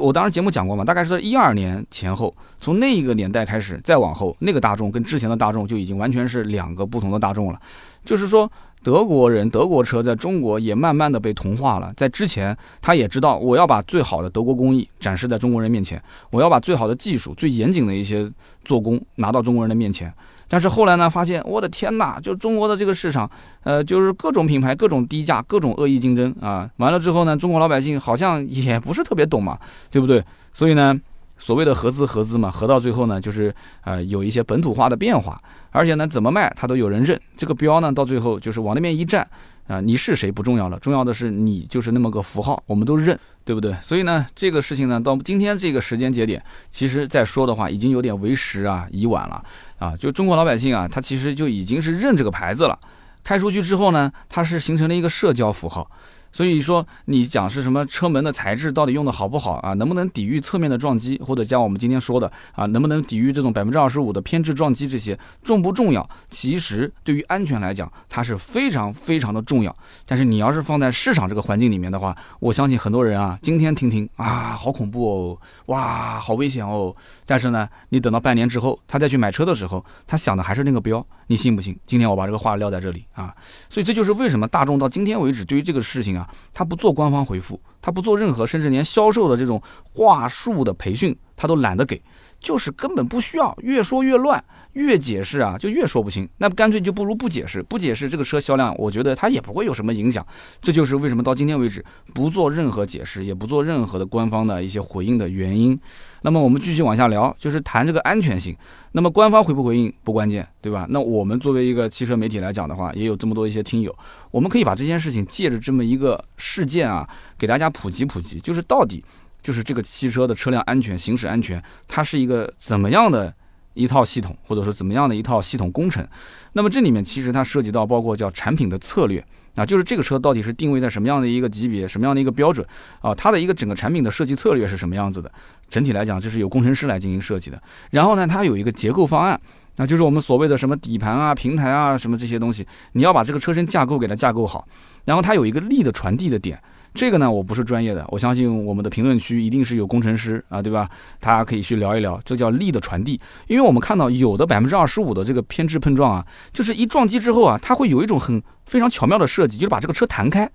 [0.00, 7.60] 我当时节目讲过嘛，大概是在一二年前后，从那一个年代开始再往后，那个大众跟之前的大众就已经完全是两个不同的大众了，
[8.04, 8.50] 就是说。
[8.82, 11.92] 德国人，德国车在中国也慢慢的被同化了。
[11.96, 18.30] 在之前，他也知道我要把最好的德国工艺展示在中国人面前，我要把最好的技术、最严谨的一些
[18.64, 20.12] 做工拿到中国人的面前。
[20.48, 23.30] 但是后来呢，发现我的天哪，就中国的这个市场，
[23.62, 26.68] 呃，就是各种品牌、各种低价、各种恶意竞争啊。
[26.78, 29.58] 完了之后呢，中国老百姓好像也不是特别懂嘛，
[29.90, 30.24] 对不对？
[30.52, 30.98] 所以呢，
[31.40, 37.20] 所谓的合资合资嘛，合到最后呢，就是呃有一些本土化的变化，而且呢，怎么卖它都有人认。
[37.36, 39.28] 这个标呢，到最后就是往那边一站
[39.66, 43.18] 啊，你是谁不重要了，重要的是你就是那么个符号，我们都认。
[43.42, 43.74] 对不对？
[43.82, 49.42] 所以呢，这个事情呢，到今天这个时间节点，其实再说的话，已经有点为时啊已晚了
[49.78, 49.96] 啊。
[49.96, 52.78] 就中国老百姓啊，他其实就已经是认这个牌子了。
[53.24, 55.90] 开出去之后呢，它是形成了一个社交符号。
[56.32, 59.72] 所以说，你讲是什么车门的材质到底用的好不好啊？
[59.74, 64.86] 能不能抵御侧面的撞击，或者像我们今天说的啊，能不能抵御这种百分之二十五的偏置撞击？
[64.86, 66.08] 这些重不重要？
[66.28, 69.74] 其实对于安全来讲，它是非常非常的重要。
[70.06, 76.94] 但是你要是放在市场这个环境里面的话，我相信很多人啊，今天听听啊，好恐怖哦，哇，好危险哦。
[77.26, 81.78] 但是呢，你等到半年之后，他再去买车的时候，他想的还是那个标，你信不信？
[81.86, 83.32] 今天我把这个话撂在这里啊，
[83.68, 86.28] 所以这就是为什么大众到今天为止对于这个事情啊。
[86.52, 89.62] 他不做官方回复，他不做任何，甚至连销售的这种
[89.94, 92.02] 话术的培训，他都懒得给，
[92.40, 100.26] 就是根本不需要，越说越乱，越解释啊就越说不清，那干脆就不如不解释，不解释这个车销量，我觉得它也不会有什么影响。
[100.60, 105.80] 这就是为什么到今天为止不做任何解释，也不做任何的官方的一些回应的原因。
[106.22, 108.54] 那么我们继续往下聊，就是谈这个安全性。
[108.92, 110.86] 那么官方回不回应不关键，对吧？
[110.90, 113.96] 那我们作为一个汽车媒体来讲的话，也有这么多一些听友，
[114.30, 119.04] 我们可以把这件事情借着这么一个事件啊，给大家普及普及，就是到底
[119.40, 123.32] 就是这个汽车的车辆安全、行驶安全，它是一个怎么样的
[123.74, 126.06] 一套系统，或者说怎么样的一套系统工程？
[126.52, 129.24] 那么这里面其实它涉及到包括叫产品的策略。
[129.56, 132.64] 啊，就是这个车到底是定位在什么样的一个级别，什么样的一个标准
[133.00, 133.12] 啊？
[133.12, 135.30] 它的一个整个产品的设计策略是什么样子的？
[135.70, 137.62] 整体来讲，这是由工程师来进行设计的。
[137.90, 139.40] 然后呢，它有一个结构方案，
[139.76, 144.66] 那就是我们所谓的什么底盘啊、平台啊什么这些东西，你要把这个车身架构给它架构好。
[145.04, 146.60] 然后它有一个力的传递的点。
[146.92, 150.90] 这个呢，我不是专业的，我相信我们的评论区一定是有工程师啊，对吧？
[151.20, 153.20] 他可以去聊一聊，这叫力的传递。
[153.46, 160.50] 因为我们看到有的百分之二十五的这个偏置碰撞啊，就是一撞击之后啊，它会有一种很非常巧妙的设计，就是把这个车弹开。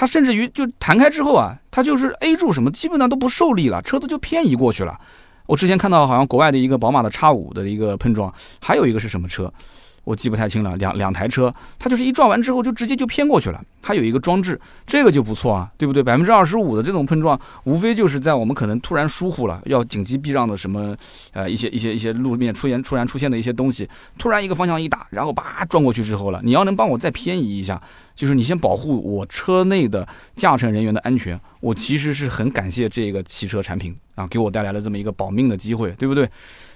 [0.00, 4.96] 它甚至于就弹开之后啊，它就是 A 柱什么基本上都不受力了，车子就偏移过去了。
[5.46, 9.52] 我之前看到好像国外的一个宝马的叉五的一个碰撞，还有一个是什么车？
[10.08, 13.62] 我记不太清了，两两台车，它就是一撞完之后就直接就偏过去了。
[13.82, 16.02] 它有一个装置，这个就不错啊，对不对？
[16.02, 20.96] 百分之二十五的这种碰撞，无非就是在我们可能突然疏忽了，要紧急避让的什么，
[21.32, 27.78] 呃，一些一些一些路面出现突然出现的一些东西，突然一个方向一打，然后叭撞过去之后了，你要能帮我再偏移一下，
[28.14, 36.26] 就是你先保护我车内的驾乘人员的安全，我其实是很感谢这个汽车产品啊，给我带来了这么一个保命的机会，对不对？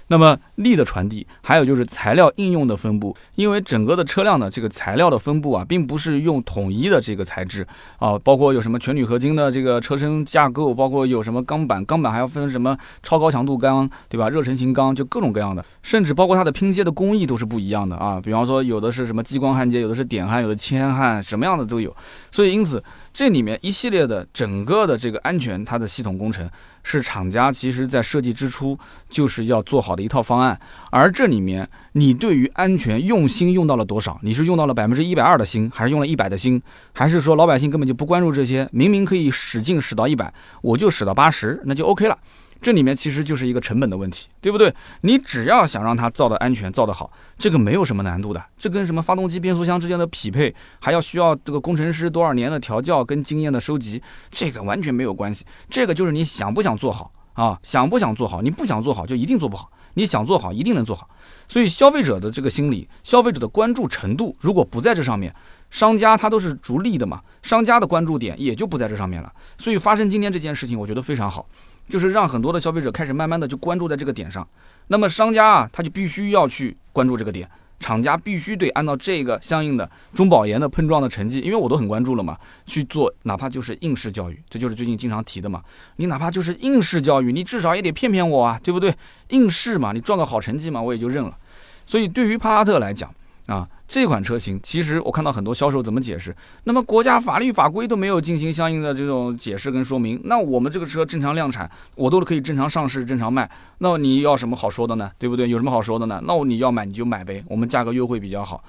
[0.07, 7.65] 那么力的传递，还有就是材料应用的分布，因为整个的车辆的这个材料的分布啊，并不是用统一的这个材质
[7.97, 14.29] 啊，包括有什么全铝合金的这个车身架构，包括有什么钢板，钢板还要分什么超高强度钢，对吧？
[14.29, 18.19] 热成型钢就各种各样的，甚至包括它的拼接的工艺都是不一样的啊。
[18.21, 21.95] 比方说有的是什么激光焊接，有的是点焊，有的铅焊，什么样的都有。
[22.29, 26.49] 所以因此这里面一系列的整个的这个安全，它的系统工程。
[26.83, 28.77] 是厂家其实在设计之初
[29.09, 30.59] 就是要做好的一套方案，
[30.91, 34.19] 而这里面你对于安全用心用到了多少？
[34.21, 36.61] 你是用到了百分之一百二的心，还是用了一百的心？
[36.91, 38.67] 还是说老百姓根本就不关注这些？
[38.71, 42.17] 明明可以使劲使到一百，我就使到八十，那就 OK 了。
[42.63, 44.73] 这里面其实就是一个成本的问题，对不对？
[45.01, 48.41] 你只要想让它造的安全、造的好，这个没有什么难度的。
[48.57, 55.45] 这跟什么发动机、变速箱之间的匹配，还要需要这个工程师多少年的调教跟经验的收集，这个完全没有关系。
[55.69, 57.59] 这个就是你想不想做好啊？
[57.63, 58.41] 想不想做好？
[58.41, 59.69] 你不想做好就一定做不好。
[59.95, 61.09] 你想做好，一定能做好。
[61.49, 65.35] 所以消费者的这个心理、消费者的关注程度，如果不在这上面，
[65.69, 69.31] 商家他都是逐利的嘛，商家的关注点也就不在这上面了。
[69.57, 71.45] 所以发生今天这件事情，我觉得非常好。
[71.89, 74.47] 就是让很多的消费者开始慢慢的就关注在这个点上，
[74.87, 85.61] 那么商家啊，他就必须要去关注这个点，厂家必须得按照这个相应的中保研的碰撞的成绩，因为我都很关注了嘛，去做哪怕就是应试教育，这就是最近经常提的嘛，
[85.97, 88.95] 你哪怕就是应试教育，你至少也得骗骗我啊，对不对？
[89.29, 91.37] 应试嘛，你撞个好成绩嘛，我也就认了。
[91.85, 93.13] 所以对于帕萨特来讲
[93.45, 93.67] 啊。
[93.87, 105.11] 这款车型其实我看到很多销售怎么解释，那么国家法律法规都没有进行相应的这种解释跟说明，那我们这个车正常量产，我都是可以正常上市、正常卖，那你要什么好说的呢？
[105.19, 105.47] 对不对？
[105.47, 106.19] 有什么好说的呢？
[106.25, 108.63] 那你要买你就买呗，我们价格优惠比较好。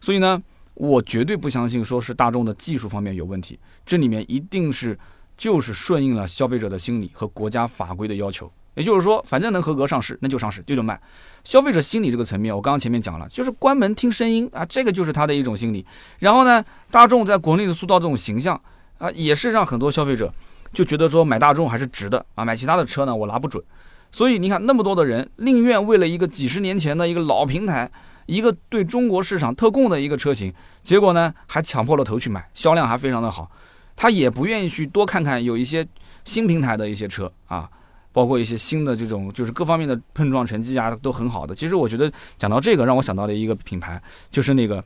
[0.00, 4.98] 所以呢，我绝对不相信说是大众的技术方面有问题，这里面一定是
[5.36, 11.00] 就是顺应了消费者的心理和国家法规的要求也就是说，反正能合格上市，那就上市，就就卖。
[11.42, 15.84] 消费者心理这个层面，我刚刚前面讲了，就是关门听声音啊，这个就是他的一种心理。
[16.18, 18.60] 然后呢，大众在国内的塑造这种形象
[18.98, 20.32] 啊，也是让很多消费者
[20.72, 23.62] 就觉得说买大众还是值的啊，买其他的车呢我拿不准。
[24.12, 27.90] 所以你看，那么多的人宁愿为了一个几十年前的一个老平台，
[28.26, 30.52] 一个对中国市场特供的一个车型，
[30.82, 33.50] 结果呢还抢破了头去买，销量还非常的好，
[33.96, 35.86] 他也不愿意去多看看有一些
[36.24, 37.68] 新平台的一些车啊。
[38.12, 41.54] 包括一些新的这种，就是各方面的碰撞成绩啊，都很好的。
[41.54, 44.00] 其实我觉得讲到这个，让我想到了一个品牌，
[44.30, 44.82] 就是那个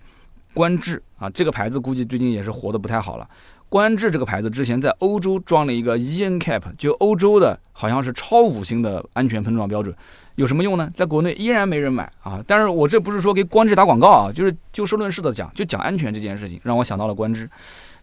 [0.52, 3.28] 观致啊，这个牌子估计最近也是活得不太好了。
[3.70, 9.92] 观致这个牌子之前在欧洲装了一个 E N Cap，就欧洲的好像是超五星的安全碰撞标准，
[10.36, 10.88] 有什么用呢？
[10.94, 12.40] 在国内依然没人买啊。
[12.46, 17.50] 但是我这不是说给观致打广告啊，就是就事论事的讲，就讲安全这件事情，让我想到了观致。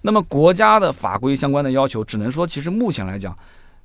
[0.02, 3.38] 那么国家的法规相关的要求，只能说其实目前来讲。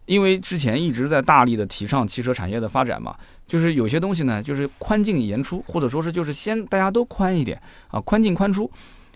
[0.07, 3.15] 因为之前一直在大力的提倡汽车产业的发展嘛，
[3.47, 8.71] 就是有些东西呢，就是宽进严出，或者说是就是先大家都宽一点啊，宽进宽出，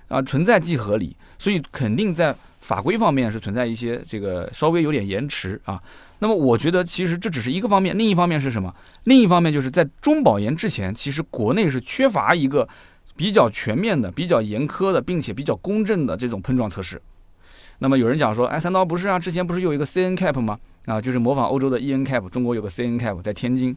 [0.09, 5.81] 啊，存在即合理，所以肯定在法规方面是存在一些这个稍微有点延迟啊。
[6.19, 8.75] 那么我觉得其实这只是一个方面，另一方面是什么？
[9.05, 12.69] 另一方面就是在中保研之前，其实国内是缺乏一个
[13.17, 17.01] 比较全面的、比较严苛的，并且比较公正的这种碰撞测试。
[17.79, 20.59] 那么有人讲说，哎，三刀不是啊，之前不是有一个 C N Cap 吗？
[20.87, 23.77] 啊，就是模仿欧洲的 E N Cap，中国有个 C N Cap 在天津，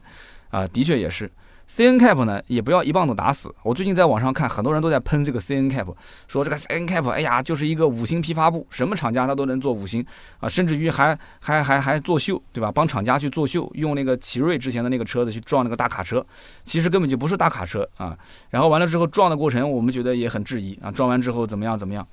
[0.50, 1.30] 啊，的确也是
[1.66, 3.54] C N Cap 呢，也不要一棒子打死。
[3.62, 5.94] 我最近在网上看，很多人都在喷这个 C N Cap，
[6.28, 10.04] 说这个 C N Cap，哎呀，就是一个五星批发部，什么厂家他都能做五星
[10.40, 12.72] 啊，甚至于还还还还作秀，对吧？
[12.72, 16.24] 帮厂家去作秀，用那个奇瑞之前的那个车子去撞那个大卡车，
[16.64, 18.16] 其实根本就不是大卡车啊。
[18.50, 22.06] 然后完了之后撞的过程，我们觉得也很质疑啊，撞完之后怎么样怎么样？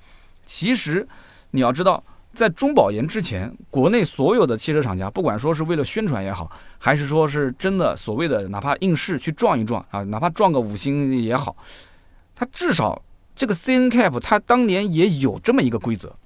[0.46, 1.06] 其实
[1.50, 2.02] 你要知道。
[2.32, 11.54] 在中保研之前，国内所有的汽车厂家，不管说是为了宣传也好，还是说是真的所谓的哪怕应试去撞一撞啊，哪怕撞个五星也好，
[12.34, 13.02] 它至少
[13.36, 16.16] 这个 C N Cap 它当年也有这么一个规则，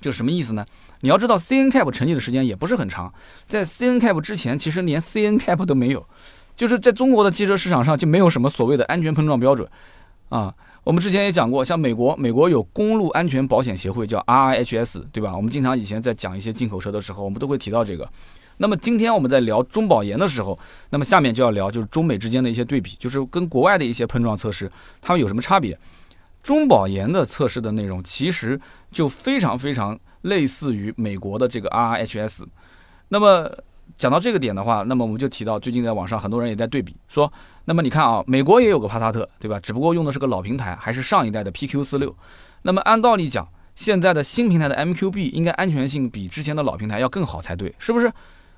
[0.00, 0.64] 就什么意思呢？
[1.00, 3.12] 你要知道 C N Cap 成立的时间也不是很长，
[3.48, 6.06] 在 C N Cap 之前，其实连 C N Cap 都没有，
[6.54, 9.68] 就是在中国的汽车市场上就没有什么所谓的安全碰撞标准
[10.28, 10.54] 啊。
[10.84, 15.34] 我们之前也讲过，像美国，美国有公路安全保险协会，叫 RIHS，对吧？
[15.34, 18.06] 我们经常以前在讲一些进口车的时候，我们都会提到这个。
[18.58, 20.58] 那么今天我们在聊中保研的时候，
[20.90, 24.70] 那么下面就要聊就是中美之间的一些对比，就是跟国外的一些碰撞测试，
[25.00, 25.78] 它们有什么差别？
[26.42, 28.60] 中保研的测试的内容其实
[28.90, 32.44] 就非常非常类似于美国的这个 RIHS。
[33.08, 33.50] 那么
[33.96, 37.32] 讲到这个点的话，那么我们就提到最近在网上很多人也在对比说。
[37.66, 39.58] 那么你看啊，美国也有个帕萨特，对吧？
[39.58, 42.14] 只不过用的是个老平台，还是上一代的 PQ 四六。
[42.62, 48.12] 那么按道理讲，现在的新平台的 MQB 应该安全性比之前的老平台要更好才对，是不是？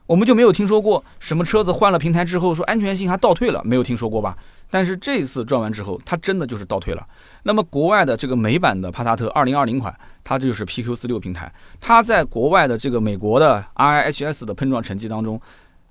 [0.07, 4.37] 我们就没有听说过什么车子换了平台之后说安全性还倒退了，没有听说过吧？
[4.71, 7.05] 但是这次撞完之后，它真的就是倒退了。
[7.43, 15.41] 那么国外的这个美版的帕萨特2020款，它就是 PQ 四六平台，它在国外的这个美国的 RIHS 的碰撞成绩当中，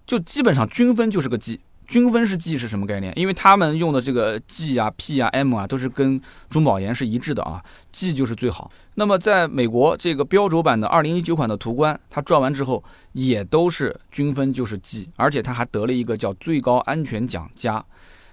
[0.05, 1.59] 就基本上均分就是个 G。
[1.87, 3.13] 均分是 G 是什么概念？
[3.15, 6.19] 因为他们用的这个 G 啊、P 啊、M 啊，都是跟
[6.49, 8.71] 中保研是一致的啊，G 就是最好。
[8.95, 12.83] 那么在美国这个标轴版的2019款的途观，它转完之后
[13.13, 17.83] 也都是均分就是 G，而且它还得了一个叫最高安全奖加。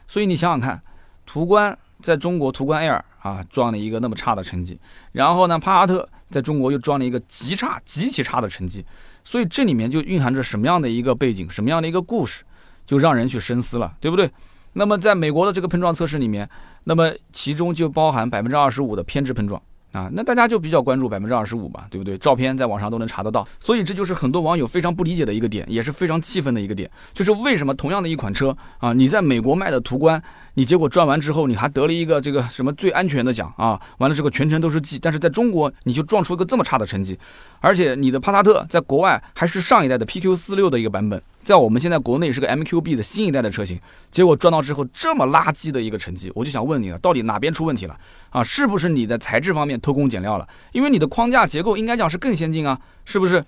[0.07, 0.81] 所以你想想看，
[1.27, 4.79] 途观在中国途观 Air 啊撞了一个那么差的成绩，
[5.13, 8.85] 然后呢帕萨特在中国又撞了一个极差、极其差的成绩，
[9.25, 12.45] 所以这里面就蕴含着什么样的一个背景，什么样的一个故事？
[12.87, 14.31] 就让人去深思了，对不对？
[14.73, 16.49] 那么在美国的这个碰撞测试里面，
[16.85, 19.61] 那么其中就包含百分之二十五的偏置碰撞
[19.93, 22.17] 啊，那大家就比较关注百分之二十五嘛，对不对？
[22.17, 30.23] 照片在网上都能查得到，所以这就是很多网友非常不理解的一个点，也是非常气愤的一个点，就是为什么同样的一款车啊，你在美国卖的途观。
[30.55, 33.81] 你结果转完之后，你还得了一个这个什么最安全的奖啊？
[33.99, 37.19] 完了，这个全程都是 G，但是在中国你就撞出一个这么差的成绩，
[37.61, 43.81] 而且你的帕萨特在国外还是上一代的 PQ 四六的一个版本，在我们现在国内是个 MQB 的新一代的车型，
[44.11, 47.97] 结果撞到之后这么垃圾的一个成绩，我就想问你了，到底哪边出问题了
[48.29, 48.45] 啊？
[48.45, 50.47] 是不是你的材质方面偷工减料了？
[50.73, 53.43] 因为你的框架结构应该讲是更先进啊，是不是？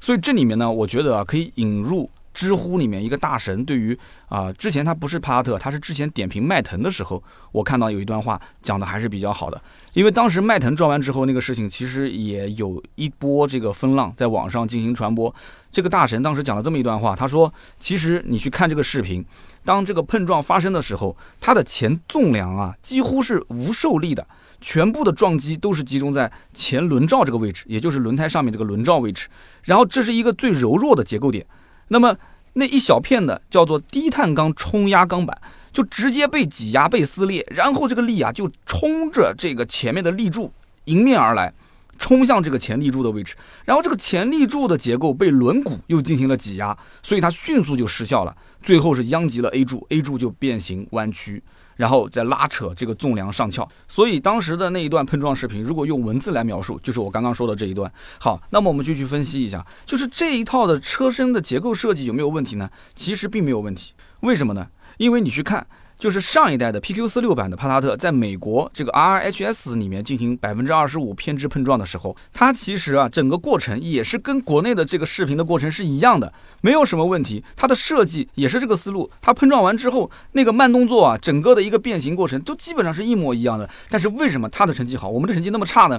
[0.00, 2.08] 所以这里面呢，我觉得啊，可以引入。
[2.34, 3.96] 知乎里面一个大神对于
[4.28, 7.22] 啊，之前他不是帕萨特，他是之前点评迈腾的时候，
[7.52, 9.62] 我看到有一段话讲的还是比较好的。
[9.92, 15.32] 因为当时迈腾撞完之后，那个事情其实也有一波这个风浪在网上进行传播。
[15.70, 19.24] 这个大神当时讲了这么一段话，他说：“其实你去看这个视频，
[19.64, 24.26] 当这个碰撞发生的时候，它的前纵梁啊几乎是无受力的，
[24.60, 29.28] 全部的撞击都是集中在前轮罩这个位置，也就是轮胎上面这个轮罩位置。
[29.62, 31.46] 然后这是一个最柔弱的结构点。”
[31.88, 32.16] 那么
[32.54, 35.36] 那一小片的叫做低碳钢冲压钢板，
[35.72, 40.52] 就直接被挤压、被撕裂，然后这个力啊就冲着这个前面的立柱
[40.84, 41.52] 迎面而来，
[41.98, 51.42] 冲向这个前立柱的位置，然后这个前立柱的结构被轮毂又进行了挤压，所以它迅速就失效了，最后是殃及了 A 柱，A 柱就变形弯曲。
[51.76, 57.90] 然后再拉扯这个纵梁上翘，所以当时的那一段碰撞视频，如果用文字来描述，就是我刚刚说的这一段。
[58.18, 62.70] 好，那么我们就去分析一下，就是这一套的车身的结构设计有没有问题呢？
[62.94, 64.68] 其实并没有问题，为什么呢？
[64.98, 65.66] 因为你去看。
[65.98, 77.42] 就是上一代的 PQ 四六版的帕萨特，在美国这个 RHS 里面进行百分之二十五偏置碰撞的时候，它其实啊整个过程也是跟国内的这个视频的过程是一样的，没有什么问题。
[77.56, 83.70] 它的设计也是这个思路，它碰撞完之后那个慢动作啊，整个的一个变形过程都基本上是一模一样的。
[83.88, 85.98] 但是为什么它的成绩好，我们的成绩那么差呢？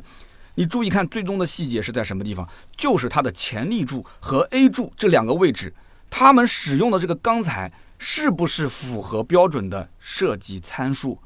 [0.56, 2.48] 你注意看最终的细节是在什么地方？
[2.78, 5.74] 就是它的前立柱和 A 柱这两个位置，
[6.10, 7.72] 他们使用的这个钢材。
[7.98, 11.18] 是不是符合标准的设计参数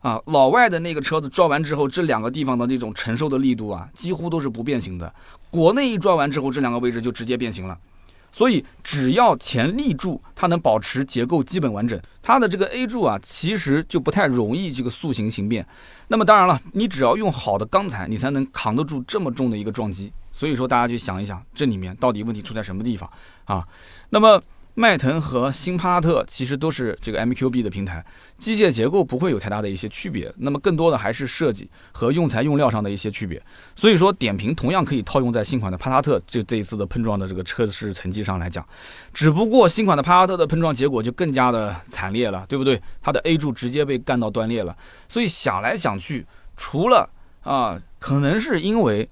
[0.00, 0.20] 啊？
[0.26, 5.14] 老外的那个车子撞完之后，这两个地方的那种承受的力度啊，几乎都是不变形的。
[5.50, 7.78] 国内一撞完之后，这两个位置就直接变形了。
[8.32, 15.66] 所以只要前立柱它能保持结构基本完整，它的这个 A 柱啊，其实就不太容易这个塑形形变。
[16.08, 20.12] 那么当然了，你只要用好的钢材，你才能扛得住这么重的一个撞击。
[20.32, 23.10] 所以说，大家去想一想，这里面到底问题出在什么地方
[23.44, 23.66] 啊？
[24.10, 24.42] 那么。
[24.78, 28.04] 迈腾和新帕萨特其实都是这个 MQB 的平台，
[28.36, 33.42] 机械结构不会有太大的一些区别，那么更多的还是设计和用材用料上的一些区别。
[33.74, 38.62] 所以说点评同样可以套用在新款的帕萨特就这一次的碰撞的这个测试成绩上来讲，
[39.14, 42.78] 只不过新款的帕萨特的碰撞结果就更加的惨烈了，对不对？
[43.00, 44.76] 它的 A 柱直接被干到断裂了。
[45.08, 47.08] 所以想来想去，除了
[47.40, 49.08] 啊，可能是因为。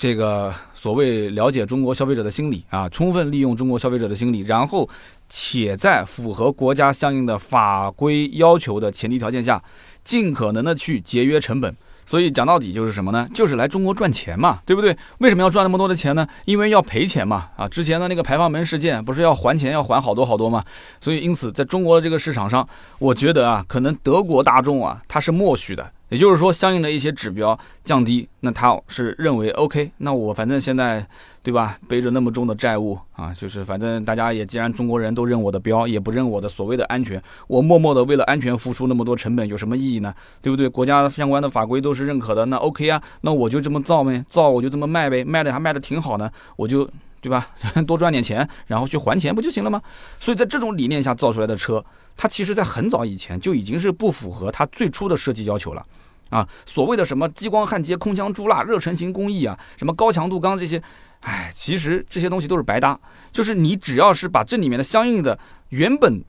[0.00, 4.88] 这个所谓了解中国消费者的心理啊，充分利用中国消费者的心理，然后
[5.28, 9.62] 且在符合国家相应的法规要求的前提条件下，
[10.02, 11.76] 尽可能的去节约成本。
[12.06, 13.28] 所以讲到底就是什么呢？
[13.34, 14.96] 就是来中国赚钱嘛，对不对？
[15.18, 16.26] 为什么要赚那么多的钱呢？
[16.46, 17.50] 因为要赔钱嘛。
[17.58, 20.64] 啊，之前的那个排放门事件不是要还钱，要还好多好多吗？
[20.98, 22.66] 所以因此，在中国的这个市场上，
[22.98, 25.92] 我觉得啊，可能德国大众啊，他是默许的。
[26.10, 29.90] 也就是说，相应的一些指标降低，那他是认为 OK。
[29.98, 31.06] 那我反正现在，
[31.42, 31.78] 对吧？
[31.88, 40.12] 背着那么重的债务啊，就是反正大家也既然中国人都认我的标，也不认我的所谓的安全，我默默的为了安全付出那么多成本，有什么意义呢？
[40.42, 40.68] 对不对？
[40.68, 46.88] 国家相关的法规都是认可的，那 OK 啊，那我就这么造呗，造我就这么卖呗，卖的还卖的挺好呢，我就
[47.20, 47.48] 对吧？
[47.86, 49.80] 多赚点钱，然后去还钱不就行了吗？
[50.18, 51.84] 所以在这种理念下造出来的车，
[52.16, 55.84] 它其实在很早以前就已经是不符合它最初的设计要求了。
[56.30, 60.82] 啊，所谓的什么激光焊接、空腔注蜡、热成型工艺啊，什么高强度钢这些，
[61.20, 62.98] 哎，其实这些东西都是白搭。
[63.32, 65.38] 就是你只要是把这里面的相应的
[65.70, 66.22] 原本。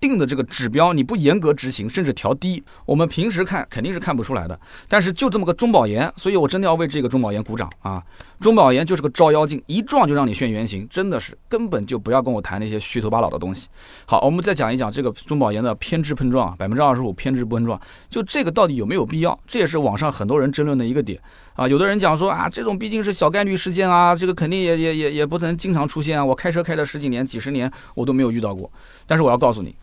[0.00, 4.56] 定的这个指标你不严格执行，甚至调低，我们平时看肯定是看不出来的。
[4.86, 8.00] 但是就这么个中保研，所以我真的要为这个中保研鼓掌啊！
[8.40, 13.66] 中保研就是个照妖镜，一撞就让你现原形，真的是根本就不要跟我谈那些虚头巴脑的东西。
[14.06, 19.38] 好，我们再讲一讲这个中保研的偏置碰撞，百分之二十五偏置碰撞，就这个到底有没有必要？
[19.46, 21.20] 这也是网上很多人争论的一个点
[21.54, 21.66] 啊。
[21.66, 26.24] 有的人讲说啊，这种毕竟是小概率事件啊，这个肯定也也也也不能经常出现啊。
[26.24, 28.70] 我开车开了十几年、几十年，我都没有遇到过。
[29.06, 29.74] 但是我要告诉你。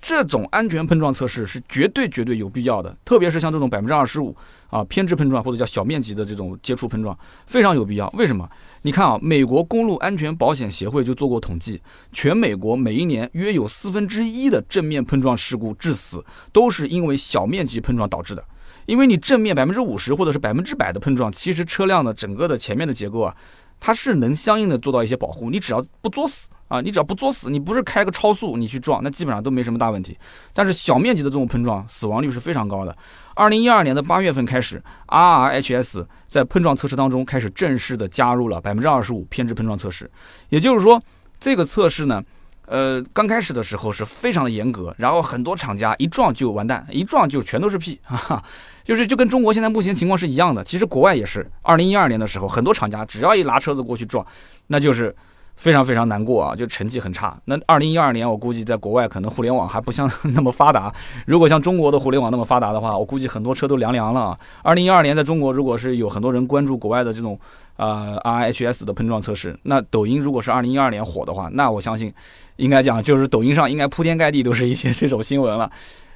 [0.00, 4.34] 这种安全碰撞测试是绝对绝对有必要的，特别是像这种百分之二十五
[4.70, 8.08] 啊偏置碰撞或者叫小面积的这种接触碰撞，非常有必要。
[8.16, 8.48] 为什么？
[8.82, 11.82] 你看啊，美国公路安全保险协会就做过统计，
[12.12, 18.44] 全美国每一年约有四分之一的正面碰撞事故致死都是因为小面积碰撞导致的。
[18.86, 23.36] 因为你正面百分之五十或者是百分之百的碰撞，其实车辆的整个的前面的结构啊，
[23.80, 26.48] 它是能相应的做到一些保护，你只要不作死。
[26.68, 30.18] 啊，你只要不作死，你不是开个超速，你去撞，那基本上都没什么大问题。
[30.52, 32.94] 但是小面积的这种碰撞，死亡率是非常高的。
[33.34, 40.10] 二零一二年的八月份开始，RRHS 在碰撞测试当中开始正式的加入了百分之二十五偏置碰撞测试。
[40.50, 41.00] 也就是说，
[41.40, 42.22] 这个测试呢，
[42.68, 48.44] 呃，刚开始的时候是非常的严格，然后很多厂家一撞就完蛋，一撞就全都是屁， 哈哈，
[48.84, 50.62] 就是就跟中国现在目前情况是一样的。
[50.62, 54.24] 其实国外也是，二零一二年的时候，很多厂家只要一拿车子过去撞，
[54.66, 55.14] 那就是。
[55.58, 57.36] 非常非常难过啊，就成绩很差。
[57.46, 60.94] 那二零一二年，我估计在国外可能互联网还不像那么发达。
[61.26, 64.38] 如果像中国的互联网那么发达的话，我估计很多车都凉凉了。
[64.62, 67.36] 二零一二年在中国，如果是有很多人关注国外的这种
[67.78, 72.12] 呃 RHS 的碰撞测试，那抖音如果是二零一二年火的话，那我相信
[72.56, 75.70] 应该讲就是抖音上应该铺天盖地都是一些这种新闻了。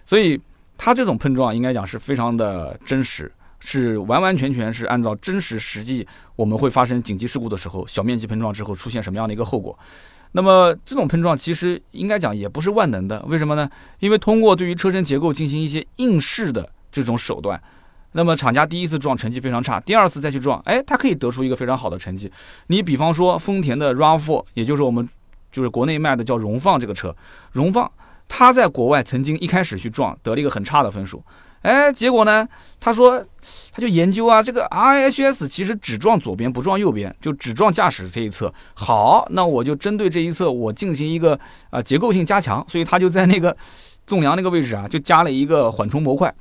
[0.04, 0.38] 所以
[0.76, 3.32] 它这种碰撞应该讲是非常的真实。
[3.64, 6.04] 是完完全全是按照真实实际，
[6.34, 9.78] 我们会发生紧急事故的时候，小面积碰撞之后出现什么样的一个后果？
[10.32, 13.70] 那么这种碰撞其实应该讲也不是万能的，为什么呢？
[14.00, 17.62] 因为通过对于车身结构进行一些应试的这种手段，
[18.12, 22.30] 那么厂家第一次撞成绩非常差，第二次再去撞，哎，它可以得出一个非常好的成绩。
[22.68, 25.08] 你比方说丰田的 RAV4，也就是我们
[25.50, 27.14] 就是国内卖的叫荣放这个车，
[27.52, 27.90] 荣放
[28.28, 31.22] 它在国外曾经一开始去撞得了一个很差的分数。
[31.62, 32.48] 哎，结果呢？
[32.80, 33.24] 他说，
[33.70, 38.52] 他就研究啊，这个 RHS 其实只撞左边不撞右边，就只撞驾驶这一侧。
[38.74, 41.38] 好，那我就针对这一侧，我进行一个
[41.70, 43.56] 啊结构性加强，所以他就在那个
[44.04, 46.34] 纵梁那个位置啊，就加了一个缓冲模块。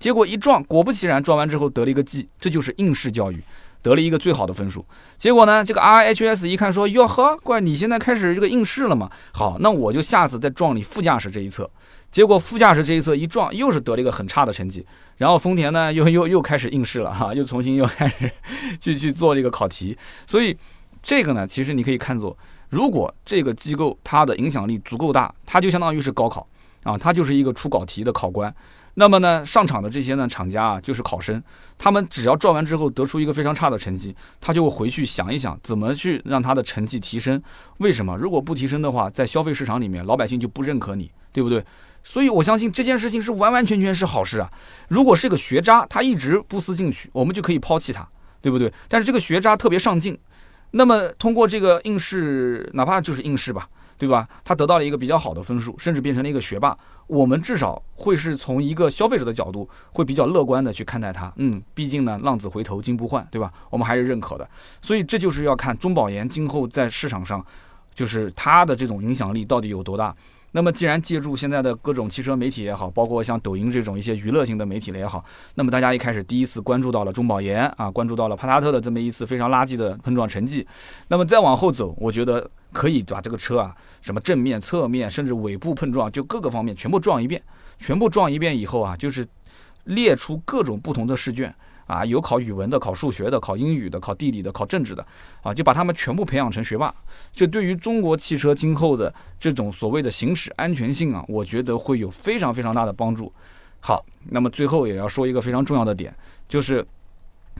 [0.00, 3.40] 结果一撞，果不其然，撞完之后得了一个 G，这就是应试教育，
[3.82, 4.84] 得了一个最好的分数。
[5.18, 9.10] 结果呢，这个 RHS 一看说，哟呵，怪你现在开始这个应试了嘛？
[9.32, 11.70] 好，那我就下次再撞你副驾驶这一侧。
[12.10, 14.84] 结果副驾驶这一侧一撞，又是得了一个很差的成绩。
[15.18, 18.32] 然后丰田呢，又又又开始应试了哈，又重新又开始
[18.80, 19.96] 去去做这个考题。
[20.26, 20.56] 所以
[21.02, 22.36] 这个呢，其实你可以看作，
[22.70, 26.48] 如果这个机构它的影响力足够大，它就相当于是高考
[26.84, 28.52] 啊，它就是一个出考题的考官。
[29.00, 31.42] 那么呢，上场的这些呢厂家啊，就是考生，
[31.78, 37.42] 他们只要撞完之后得出一个非常差的成绩，他就会回去想一想怎么去让他的成绩提升。
[37.78, 38.14] 为什么？
[38.18, 41.64] 如果不提升的话，在消费市场里面，老百姓就不认可你，对不对？
[42.04, 44.52] 所以，我相信这件事情是完完全全是好事啊！
[44.88, 48.06] 如果是个学渣，他一直不思进取，我们就可以抛弃他，
[48.42, 48.70] 对不对？
[48.86, 50.18] 但是这个学渣特别上进，
[50.72, 53.66] 那么通过这个应试，哪怕就是应试吧，
[54.00, 54.26] 对吧？
[54.42, 56.74] 他得到了一个比较好的分数，甚至变成了一个学霸，
[57.06, 61.30] 我们至少会是从一个消费者的角度，会比较乐观的去看待他。
[61.36, 63.52] 嗯，毕竟呢，浪子回头金不换，对吧？
[63.68, 64.48] 我们还是认可的。
[64.80, 67.44] 所以这就是要看中保研今后在市场上，
[67.94, 70.16] 就是它的这种影响力到底有多大。
[70.52, 75.24] 那么，既然借助现在的各种汽车媒体也好，包括像抖音这种一些娱乐性的媒体了也好，
[75.54, 80.66] 那么大家一开始第一次关注到了中保研啊，关注到了帕萨特的这么一次非常垃圾的碰撞成绩。
[81.06, 87.42] 那么再往后走，我觉得可以把这个车啊，什么正面、侧面，甚至尾部碰撞，就各个方面全部撞一遍。
[87.78, 89.26] 全部撞一遍以后啊，就是
[89.84, 91.54] 列出各种不同的试卷。
[91.86, 95.04] 啊，有考语文的，考数学的，考英语的，考地理的，考政治的，
[95.42, 96.94] 啊，就把他们全部培养成学霸。
[97.32, 103.32] 这对于中国汽车今后的这种所谓的行驶安全性啊，我觉得会有非常非常大的帮助。
[103.80, 106.14] 好，那么最后也要说一个非常重要的点，
[106.46, 106.86] 就是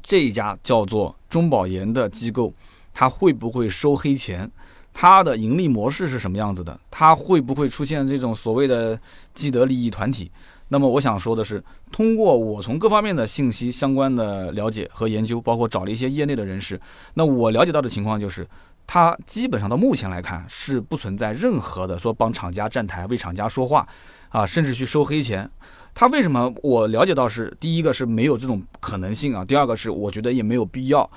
[0.01, 2.55] 这一家叫做中保研的机构，
[2.95, 4.49] 它会不会收黑钱？
[4.93, 6.79] 它的盈利模式是什么样子的？
[6.91, 8.99] 它会不会出现这种所谓的
[9.33, 10.31] 既得利益团体？
[10.69, 16.81] 那么我想说的是，通过我从各方面的信息相关的了解和研究，包括找了一些业内的人士，
[17.15, 18.47] 那我了解到的情况就是，
[18.87, 23.85] 它基本上到目前来看是不存在任何的说帮厂家站台、为厂家说话
[24.29, 25.51] 啊，甚至去收黑钱。
[25.93, 31.11] 它为什么我了解到是第一个是没有这种可能性啊，第二个是我觉得也没有必要。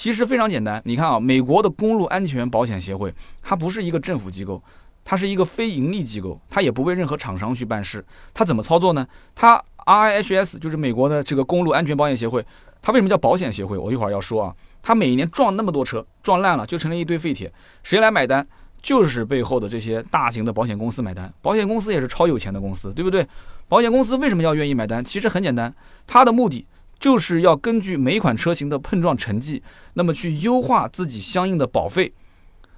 [0.00, 4.62] 其实非常简单，你看啊，美国的公路安全保险协会，它不是一个政府机构。
[5.04, 8.02] 它是一个非盈利机构，它也不为任何厂商去办事。
[8.32, 9.06] 它怎么操作呢？
[9.34, 12.42] 它 RIHS 就是美国的这个公路安全保险协会。
[12.80, 13.76] 它为什么叫保险协会？
[13.76, 14.56] 我一会儿要说啊。
[14.80, 18.46] 它每年撞那么多车，撞烂了就成了一堆废铁，谁来买单？
[18.80, 21.30] 就是背后的这些大型的保险公司买单。
[21.42, 23.28] 保险公司也是超有钱的公司，对不对？
[23.68, 25.04] 保险公司为什么要愿意买单？
[25.04, 25.74] 其实很简单，
[26.06, 26.66] 它的目的
[27.00, 29.60] 就是要根据每款车型的碰撞成绩，
[29.94, 32.12] 那么去优化自己相应的保费。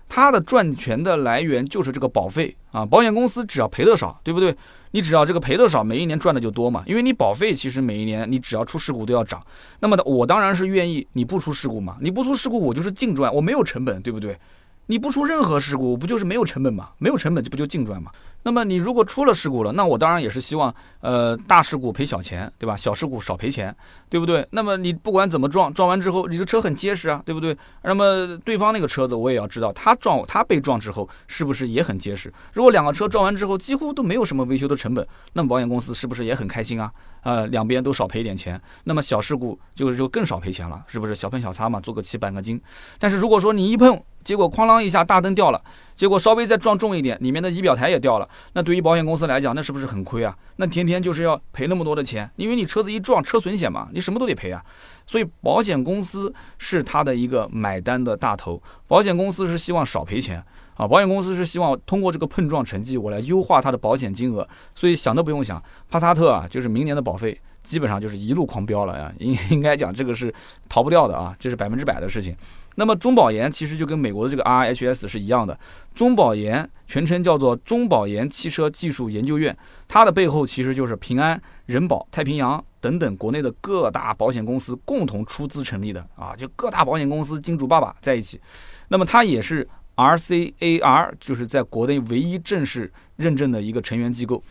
[0.08, 4.54] 它的赚钱的来源就是这个保费啊，保险公司只要赔的少，对不对？
[4.90, 6.82] 你只要这个赔的少，每一年赚的就多嘛。
[6.86, 9.42] 因为你保费其实每一年你只要出事故都要涨，
[9.80, 14.38] 那么的我当然是愿意你不出事故嘛，你不出事故我就是净赚，我没有成本，对不对？
[14.86, 16.90] 你不出任何事故不就是没有成本嘛？
[16.98, 18.10] 没有成本这不就净赚嘛？
[18.44, 22.76] 那么你如果出了事故了，那我当然也是希望，呃，大事故赔小钱，对吧？
[22.76, 23.74] 小事故少赔钱，
[24.10, 24.44] 对不对？
[24.50, 27.56] 那么你不管怎么撞，撞完之后你的车很结实啊，对不对？
[27.84, 32.32] 那么对方那个车子我也要知道，他撞他被撞之后是不是也很结实？
[32.52, 36.90] 如果两个车撞完之后几乎都没有什么维修的成本，那么保险公司是不是也很开心啊？
[37.22, 41.14] 呃，两边都少赔点钱，那么小事故就就更少赔钱了，是不是？
[41.14, 42.60] 小碰小擦嘛，做个七板个金。
[42.98, 45.62] 但是如果说你一碰，结果哐啷一下大灯掉了，
[45.94, 50.36] 结果稍微再撞重一点，里面的仪表台也掉了，那对于保险公司来讲，那是不是很亏啊？
[50.56, 54.64] 那天天就是要赔那么多的钱，因为你车子一撞，车损险嘛，你什么都得赔啊。
[55.06, 60.42] 所以保险公司是他的一个买单的大头，保险公司是希望少赔钱。
[60.74, 70.32] 啊，保险公司是希望通过这个碰撞成绩，我来优化它的保险金额，所以想都不用想，帕萨特啊，就是明年的保费基本上就是一路狂飙了呀，应应该讲这个是
[70.70, 72.34] 逃不掉的啊，这是百分之百的事情。
[72.76, 75.58] 那么中保研其实就跟美国的这个 RHS 是一样的，
[75.94, 79.56] 中保研全称叫做中保研汽车技术研究院，
[79.88, 88.40] 它的背后其实就是平安、人保、太平洋等等国内的各大保险公司共同出资成立的啊，就各大保险公司金主爸爸在一起，
[88.88, 89.68] 那么它也是。
[89.94, 94.42] RCAR 就是在国内唯一正式认证的一个成员机构。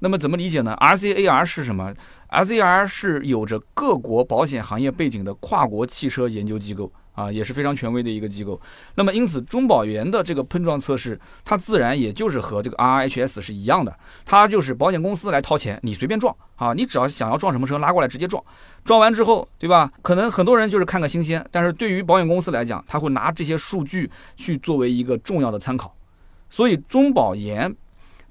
[0.00, 1.94] 那么怎么理解呢？RCAR 是什么
[2.30, 6.92] ？RCAR 是有着各国保险行业背景的跨国汽车研究机构。
[7.18, 8.60] 啊，也是非常权威的一个机构。
[8.94, 13.92] 那么，因此中保研的这个碰撞测试，它自然也就是和这个 RHS 是一样的，
[14.24, 18.40] 它就是保险公司来掏钱，你随便撞啊，你只要想要撞什么车，拉过来直接撞。
[18.84, 19.90] 撞完之后，对吧？
[20.00, 25.92] 可能很多人就是看个新鲜，但是对于保险公司来讲，他会拿这些数据去作为一个重要的参考。
[26.48, 27.74] 所以中保研。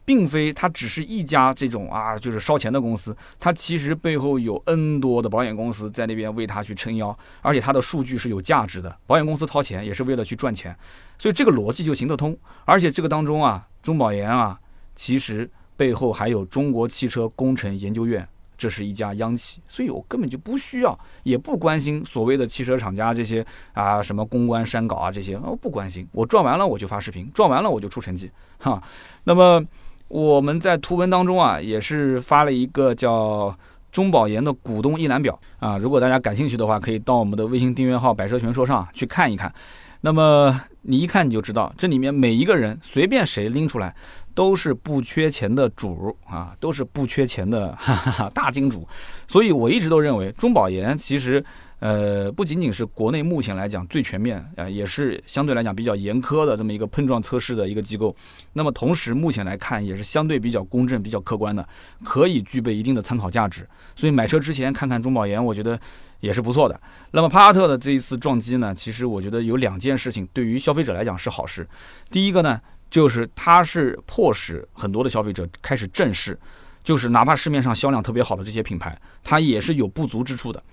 [0.08, 8.98] 并非它只是一家这种啊，就是烧钱的公司，它其实背后有 N 多的保险公司在那边为它去撑腰，而且它的数据是有价值的。
[9.06, 10.74] 保险公司掏钱也是为了去赚钱，
[11.18, 12.38] 所以这个逻辑就行得通。
[12.64, 14.58] 而且这个当中啊，中保研啊，
[14.96, 18.26] 其实背后还有中国汽车工程研究院，
[18.58, 26.08] 这是一家央企，所以我根本就不需要，也不关心所谓的汽车厂家这些啊什么公关删稿啊这些，我不关心。
[26.14, 28.82] 我赚完了我就发视频，赚完了我就出成绩，哈。
[29.26, 29.62] 那么。
[30.08, 33.54] 我们在图文当中啊，也是发了一个叫
[33.92, 35.78] 中保研的股东一览表啊。
[35.78, 39.54] 如果大家感兴趣的话，可以到我们的微信订阅号“百车全说”上去看一看。
[40.02, 43.94] 那么你一看你就知道，这里面每一个人随便谁拎出来，
[44.34, 48.88] 都是不缺钱的主啊，都是不缺钱的哈哈大金主。
[49.28, 51.44] 所以我一直都认为，中保研其实。
[51.80, 58.16] 呃，不仅仅是国内目前来讲最全面啊，也是相对来讲比较严苛的这么一个碰撞测试的一个机构。
[58.54, 61.68] 那么同时，目前来看也是相对比较公正、比较客观的，
[62.04, 63.68] 可以具备一定的参考价值。
[63.96, 65.80] 所以买车之前看看中保研，我觉得
[66.20, 66.80] 也是不错的。
[67.12, 71.68] 那么帕萨特的这一次撞击呢，其实我觉得有两件事情对于消费者来讲是好事。
[72.10, 72.60] 第一个呢，
[72.90, 76.40] 就是它是迫使很多的消费者开始正视，
[76.84, 80.64] 就是哪怕市面上销量特别好的这些品牌，它也是有不足之处的。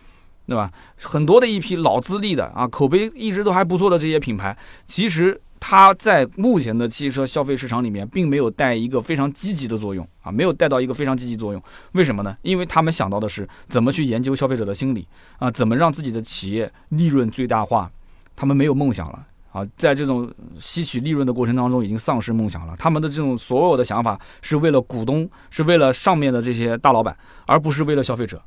[0.47, 0.71] 对吧？
[1.01, 11.63] 很多的一批老资历的啊，口碑一直都还不错的这些品牌，其实它在目前的汽车消费市场里面，并没有带一个非常积极的作用啊，没有带到一个非常积极作用。
[11.93, 12.37] 为什么呢？
[12.43, 17.91] 因为他们想到的是怎么去研究消费者的心理啊，怎么让自己的企业利润最大化。
[18.37, 20.31] 他们没有梦想了啊，在这种
[20.61, 22.77] 吸取利润的过程当中，已经丧失梦想了。
[22.79, 27.17] 他们的这种所有的想法是为了股东，是为了上面的这些大老板，
[27.47, 28.43] 而不是为了消费者，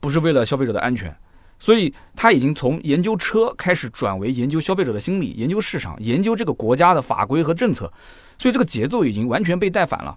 [0.00, 1.16] 不是为了消费者的安全。
[1.60, 7.92] 所以他已经从研究车开始转为研究消费者的心理，研究市场，研究这个国家的法规和政策，
[8.38, 10.16] 所以这个节奏已经完全被带反了。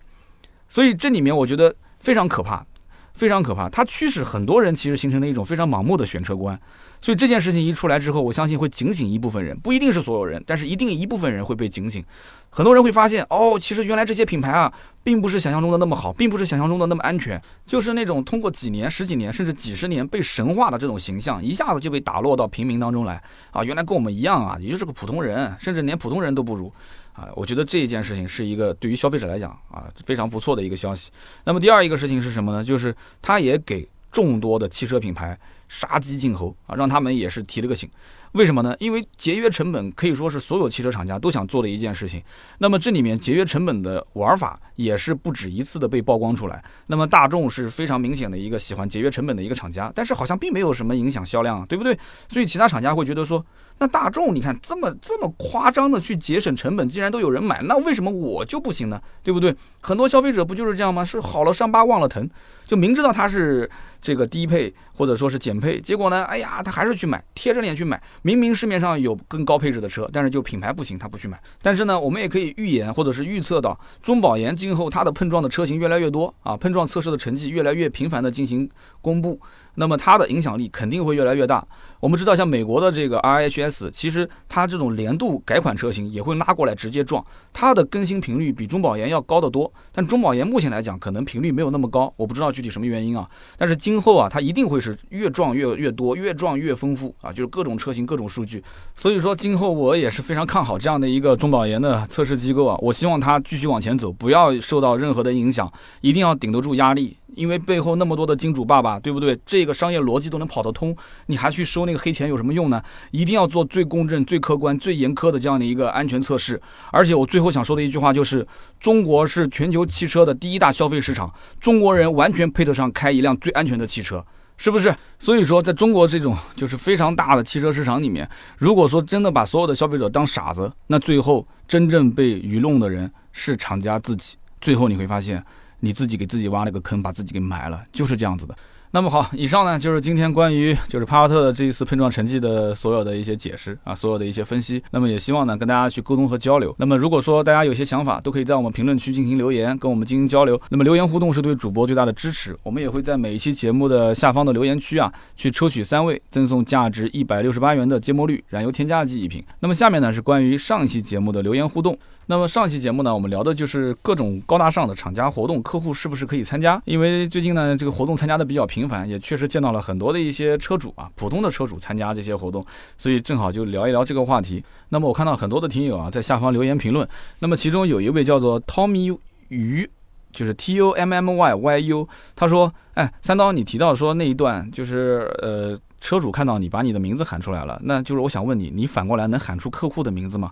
[0.69, 2.65] 所以这里面我觉得非常可怕，
[3.13, 3.69] 非常可怕。
[3.69, 6.57] 它驱使很多人其实形成了一种非常盲目的选车观。
[7.03, 12.01] 所以这件事情一出来之后，我相信会警醒一部分人，不一定是所有人，但是一定一部分人会被警醒。
[12.49, 14.71] 很多人会发现，哦，其实原来这些品牌啊，
[15.03, 23.61] 并不是想象中的那么好，并不是想象中的那么安全，就是那种通过几年、十几年甚至几十年被神化的这种形象，一下子就被打落到平民当中来啊！
[23.65, 26.71] 原来跟我们一样啊，也就是个普通人，甚至连普通人都不如
[27.11, 27.27] 啊！
[27.35, 31.11] 我觉得这一件事情是一个对于消费者来讲啊非常不错的一个消息。
[31.43, 32.63] 那么第二一个事情是什么呢？
[32.63, 35.37] 就是它也给众多的汽车品牌。
[35.67, 37.89] 杀鸡儆猴啊，让他们也是提了个醒。
[38.33, 38.75] 为什么呢？
[38.79, 42.21] 因为节约成本可以说是所有汽车厂家都想做的一件事情。
[42.57, 46.63] 那么这里面节约成本的玩法也是不止一次的被曝光出来。
[46.87, 51.95] 那么大众是非常明显的一个喜欢节约成本的一个厂家，但是好像并没有什么影响销量，对不对？
[52.27, 53.45] 所以其他厂家会觉得说，
[53.77, 58.99] 那大众你看这么这么夸张的去节省成本，既然都有人买，那为什么我就不行呢？
[59.21, 59.55] 对不对？
[59.79, 61.05] 很多消费者不就是这样吗？
[61.05, 62.27] 是好了伤疤忘了疼，
[62.65, 63.69] 就明知道它是
[64.01, 68.01] 这个低配或者说是减配，结果呢，哎呀，他还是去买，贴着脸去买。
[68.23, 71.37] 明明市面上有更高配置的车，但是就品牌不行，他不去买。
[71.61, 78.69] 但是呢，我们也可以预言或者是预测到，中保研今后它的碰撞的车型越来越多啊，碰撞测试的成绩越来越频繁的进行
[79.01, 79.39] 公布。
[79.75, 81.65] 那么它的影响力肯定会越来越大。
[81.99, 89.71] 我们知道，像美国的这个 RHS，其实它这种年度改款车型也会拉过来直接撞，它的更新频率比中保研要高得多。
[89.93, 93.25] 但中保研目前来讲，可能频率没有那么高，我不知道具体什么原因啊。
[93.57, 98.61] 但是今后啊，它一定会是越撞越越多，越撞越丰富啊，就是各种车型各种数据。
[98.95, 102.77] 所以说，今后我也是非常看好这样的一个中保研的测试机构啊。
[102.81, 105.71] 我希望它继续往前走，不要受到任何的影响，
[106.01, 107.15] 一定要顶得住压力。
[107.35, 109.37] 因为背后那么多的金主爸爸，对不对？
[109.45, 110.95] 这个商业逻辑都能跑得通，
[111.27, 112.81] 你还去收那个黑钱有什么用呢？
[113.11, 116.61] 一定要做最公正、最客观、最严苛的这样的一个安全测试。
[116.91, 118.45] 而且我最后想说的一句话就是：
[118.79, 124.25] 中国是全球汽车的第一大消费市场，中国人完全配得上开一辆最安全的汽车，
[124.57, 124.95] 是不是？
[125.19, 134.35] 所以说，在中国这种就是非常大的汽车市场里面，如果说真的把所有的消费者当傻子，那最后真正被愚弄的人是厂家自己。
[134.61, 135.43] 最后你会发现。
[135.83, 138.55] 你自己给自己挖了个坑，把自己给埋了，就是这样子的。
[138.91, 144.81] 那么好，以上呢就是今天关于就是帕萨特的这一次碰撞成绩的所有的一些解释啊，所有的一些分析。
[144.91, 146.73] 那么也希望呢跟大家去沟通和交流。
[146.77, 150.61] 那么如果说大家有些想法，都可以在我们评论区进行留言，跟我们进行交流。
[150.69, 152.55] 那么留言互动是对主播最大的支持。
[152.63, 159.43] 我们也会在每一期节目的下方的留言区啊，去抽取三位，赠送价值一百六十八元的芥末绿燃油添加剂一瓶。
[159.59, 161.97] 那么下面呢是关于上一期节目的留言互动。
[162.25, 166.81] 那么上期节目呢，我们聊的就是各种高大上的厂家活动，客户是不是可以参加？
[166.85, 172.65] 因为最近呢，这个活动参加的比较频繁，也确实见到了很多的一些车主啊，普通的车主参加这些活动，
[172.97, 174.63] 所以正好就聊一聊这个话题。
[174.87, 177.07] 那么我看到很多的听友啊，在下方留言评论，
[177.39, 179.17] 那么其中有一位叫做 Tommy
[179.49, 179.89] 鱼，
[180.31, 190.49] 就是 T O M M Y Y U，他说：“哎，三刀，你提到说那一段，就是呃，车主看到你把你的名字喊出来了，那就是我想问你，你反过来能喊出客户的名字吗？”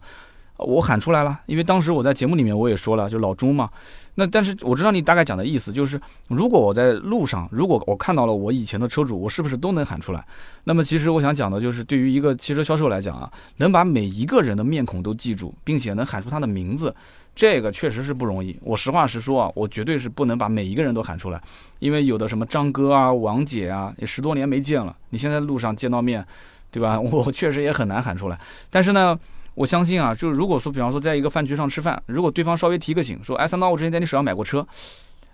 [0.62, 3.70] 我喊出来了，因为当时我在节目里面我也说了，就老钟嘛。
[4.16, 10.24] 那但是我知道你大概讲的意思，就是如果我在路上，如果我看到了我以前的车主，我是不是都能喊出来？
[10.66, 16.94] 那么其实我想讲的就是，对于一个汽车销售来讲啊，能把每一个人的面孔都记住，并且能喊出他的名字，
[17.34, 18.58] 这个确实是不容易。
[18.62, 21.42] 我实话实说啊，我绝对是不能把每一个人都喊出来，
[21.80, 26.26] 因为有的什么张哥啊、王姐啊，也十多年没见了，你现在路上见到面，
[26.70, 27.00] 对吧？
[27.02, 28.38] 我确实也很难喊出来。
[28.70, 29.18] 但是呢。
[29.54, 34.66] 我相信啊，就是如果说，比方说在一个饭局上吃饭，如果对方稍微提个醒，说，哎，三刀，我之前在你手上买过车，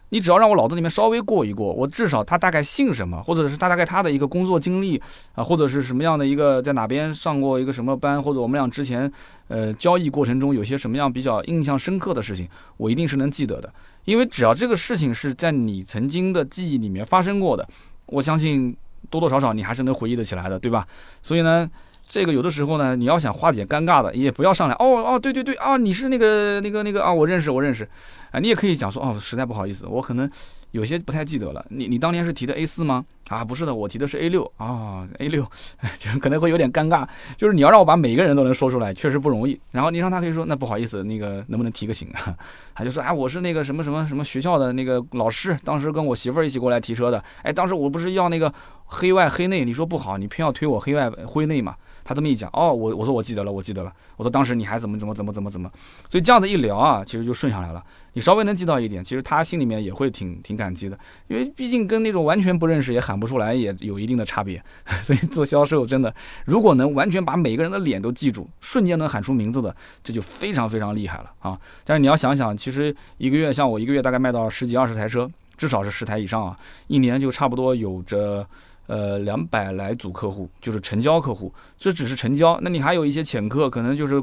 [0.09, 4.99] 你只要让我脑子里面稍微过一过，我至少他大概姓什么，或者是他大概他的一个工作经历
[5.35, 9.11] 啊，或者是什么样的一个在哪边上过一个什么班，或者我们俩之前
[9.49, 13.71] 呃交易过程中有些什么样比较印象深刻的事情，我一定是能记得的，
[14.05, 17.67] 因为只要这个事情是在你曾经的记忆里面发生过的，
[18.07, 18.75] 我相信
[19.09, 20.87] 多多少少你还是能回忆得起来的，对吧？
[21.21, 21.69] 所以呢。
[22.07, 27.87] 这个有的时候呢，你要想化解尴尬的，也不要上来哦哦，对对对啊，你是那个那个那个啊，我认识我认识，
[28.31, 30.29] 啊，你也可以讲说哦，实在不好意思，我可能
[30.71, 31.65] 有些不太记得了。
[31.69, 33.03] 你你当年是提的 A 四吗？
[33.27, 35.45] 啊，不是的，我提的是 A 六啊，A 六，
[35.99, 37.05] 就可能会有点尴尬。
[37.35, 39.59] 就是你要让我把每个人都能说出来，确实不容易。
[39.73, 42.33] 然后你让他可以说，那不好意思，那个能不能提个醒啊？
[42.73, 47.21] 他就说，哎，我是那个什么什么什么学校的那个老师，当时跟我媳妇儿一起过来提车的。
[47.43, 48.53] 哎，当时我不是要那个
[48.85, 51.75] 黑外黑内，你说不好，你偏要推我黑外灰内嘛？
[52.07, 53.91] 他这么一讲，哦，我我说我记得了，我记得了。
[54.15, 55.69] 我说当时你还怎么怎么怎么怎么怎么，
[56.07, 57.83] 所以这样子一聊啊，其实就顺下来了。
[58.13, 60.97] 你稍微能记到一点，其实他心里面也会挺挺感激的，
[61.27, 64.63] 因为毕竟跟那种完全不认识也喊不出来也有一定的差别。
[65.03, 71.59] 所以做销售真的，如果能完全把每个人的脸都记住，瞬间能喊出名字的，这就非常非常厉害了啊！
[71.83, 78.47] 但是你要想想，其实一个月像我一个月大概卖到十几二十台车，至少是十台以上啊，一年就差不多有着。
[78.87, 82.57] 呃，两百来组客户就是成交客户，这只是成交。
[82.61, 84.21] 那你还有一些潜客，可能就是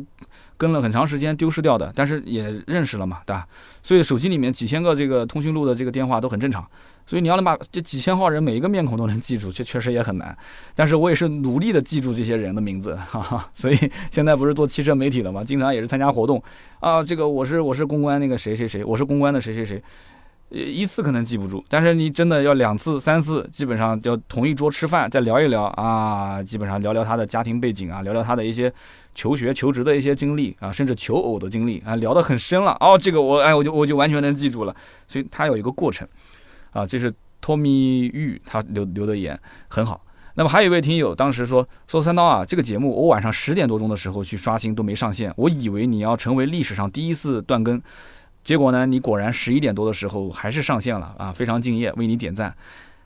[0.57, 3.47] 跟了很长时间丢失掉的，但是也认识了嘛，对吧？
[3.83, 6.67] 所以手机里面几千个这个通讯录的这个电话都很正常。
[7.07, 10.35] 所以你要能把这几千号人每一个面孔都能记住，这确实也很难。
[10.75, 13.47] 但是我也是努力的记住这些人的名字，哈哈。
[13.53, 13.77] 所以
[14.11, 15.45] 现在不是做汽车媒体的嘛？
[15.45, 16.43] 经常也是参加活动
[16.81, 19.83] 啊，这个我是我是公关那个谁谁谁，我是公关的谁谁谁。
[20.55, 28.73] 一次可能记不住，但是你真的要两次、三次，基本上要同一桌吃饭，再聊一聊啊，基本上聊聊他的家庭背景啊，聊聊他的一些
[29.17, 32.77] 求学、求职的一些经历啊，甚至求偶的经历啊，聊得很深了。
[32.79, 34.73] 哦，这个我哎，我就我就完全能记住了。
[35.09, 36.07] 所以他有一个过程
[36.71, 39.37] 啊，这是托米玉他留留的言
[39.67, 40.01] 很好。
[40.37, 47.83] 那么还有一位听友当时说说三刀啊，这个节目我晚上十点多钟的时候去刷新都没上线，我以为你要成为历史上第一次断更。
[48.45, 48.85] 结果呢？
[48.85, 51.33] 你果然十一点多的时候还是上线了啊！
[51.33, 52.55] 非常敬业，为你点赞。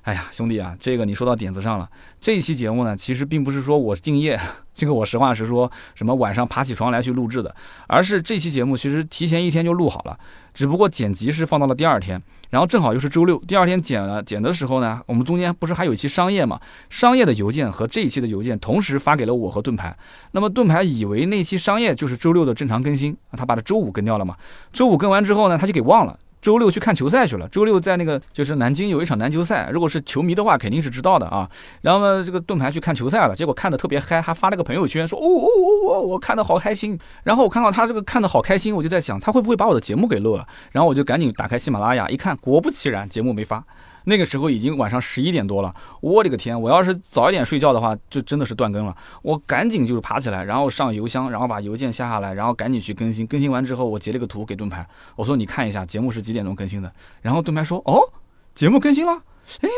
[0.03, 1.89] 哎呀，兄弟啊，这个你说到点子上了。
[2.21, 4.41] 这一期节目呢，其实并不是说我敬业，
[4.75, 7.55] 这个我实话实说，什么晚上爬起床来去录制的，
[7.87, 10.19] 而是这期节目其实提前一天就录好了，
[10.59, 16.61] 只不过剪辑是放到了第二天，然后正好又是周六，第二天剪了剪的时候呢，我们中间不是还有一期商业嘛？
[16.91, 19.97] 商业的邮件和这一期的邮件同时发给了我和盾牌，
[20.33, 24.35] 那么盾牌以为那期商业就是周六的正常更新，他把它周五更掉了嘛？
[24.73, 26.19] 周五更完之后呢，他就给忘了。
[26.41, 27.49] 周六去看球赛去了。
[27.49, 31.49] 周六在那个就是南京有一场篮球赛，如果是球迷的话，肯定是知道的啊。
[31.83, 40.47] 然后呢，这个盾牌去看球赛了，结果看的特别嗨，还发了个朋友圈说：“哦哦哦哦，我看的好开心。”然后我看到他这个看的好开心，我就在想，他会不会把我的节目给漏了？
[40.73, 43.65] 然后我就赶紧打开喜马拉雅一看，果不其然，节目没发。
[44.09, 46.59] 那个时候已经晚上十一点多了，我的个天！
[46.59, 48.97] 我要是早一点睡觉的话，就真的是断更了。
[49.21, 53.27] 我赶紧就是爬起来，然后上邮箱，然后把邮件下下来，然后赶紧去更新。
[53.27, 56.91] 更新完之后，我截了个图给盾牌，我说你看一下节目是几点钟更新的。
[57.21, 58.01] 然后盾牌说：“哦，
[58.55, 59.23] 节目更新了。”
[59.61, 59.69] 哎，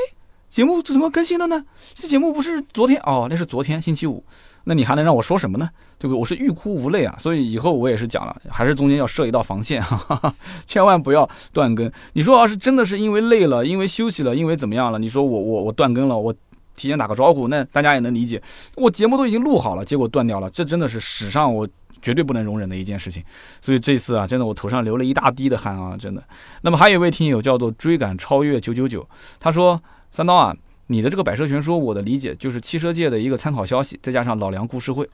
[0.49, 1.65] 节目怎么更新的呢？
[1.95, 4.25] 这节目不是昨天哦，那是昨天星期五。
[4.65, 5.69] 那你还能让我说什么呢？
[5.99, 6.19] 对不对？
[6.19, 7.17] 我是欲哭无泪啊！
[7.19, 10.35] 所以以后我也是讲了，还是中间要设一道防线，哈，
[10.67, 11.91] 千万不要断更。
[12.13, 14.99] 你说要是真的是因为累了，因为休息了，因为怎么样了？
[14.99, 16.33] 你说我我我断更了，我
[16.77, 18.43] 提前打个招呼，那大家也能理解。
[18.77, 21.69] 我节目都已经录好了，结果断掉了，这真的是史上我
[22.01, 23.23] 绝对不能容忍的一件事情。
[23.61, 26.23] 所以这次啊，真的我头上流了一大滴的汗啊，真的。
[26.63, 29.07] 那么还有一位听友叫做追赶超越九九九，
[29.39, 30.55] 他说三刀啊。
[30.91, 35.09] 你的这个百车全说，我的理解就是汽车界的一个参考消息，再加上老梁故事会。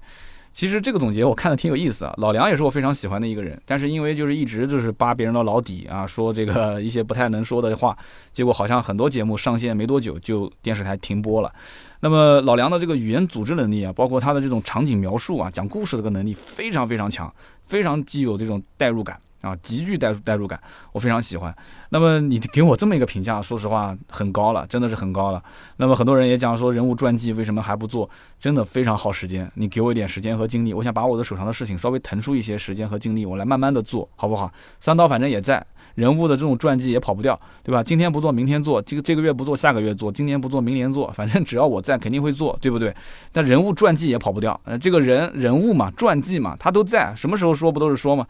[0.50, 2.14] 其实这个总结我看的挺有意思啊。
[2.16, 7.94] 老梁也是我非常喜欢的一个人，但是因为就是一直就是扒别人的老底啊，说这个 一些不太能说的话，
[8.32, 11.52] 结果好像很多节目上线没多久就电视台停播了。
[12.00, 19.20] 那么老梁的这个语言组织能力啊，包括他的这种场景描述啊，讲故事这个能力非常非常强，非常具有这种代入感。
[19.40, 20.60] 啊，极具代代入感，
[20.92, 21.54] 我非常喜欢。
[21.90, 25.42] 那么你给我这么一个评价，说实话很高了，真的是很高了。
[25.76, 28.08] 那么很多人也讲说，人物传记为什么还不做？
[28.38, 29.50] 真的非常耗时间。
[29.54, 34.52] 你给我一点时间和精力，我想把我的手上的事情稍微腾出一些时间和精力，我来慢慢的做好不好？
[34.80, 35.64] 三刀反正也在。
[35.96, 37.82] 人物的这种传记也跑不掉，对吧？
[37.82, 41.10] 今天不做，明天做；这个这个月不做，下个月做；今年不做，明年做。
[41.12, 42.94] 反正只要我在，肯定会做，对不对？
[43.32, 48.26] 但人物传记也跑不掉，呃，这个人人物嘛，传记嘛，他都在，什么时候说不都是说嘛？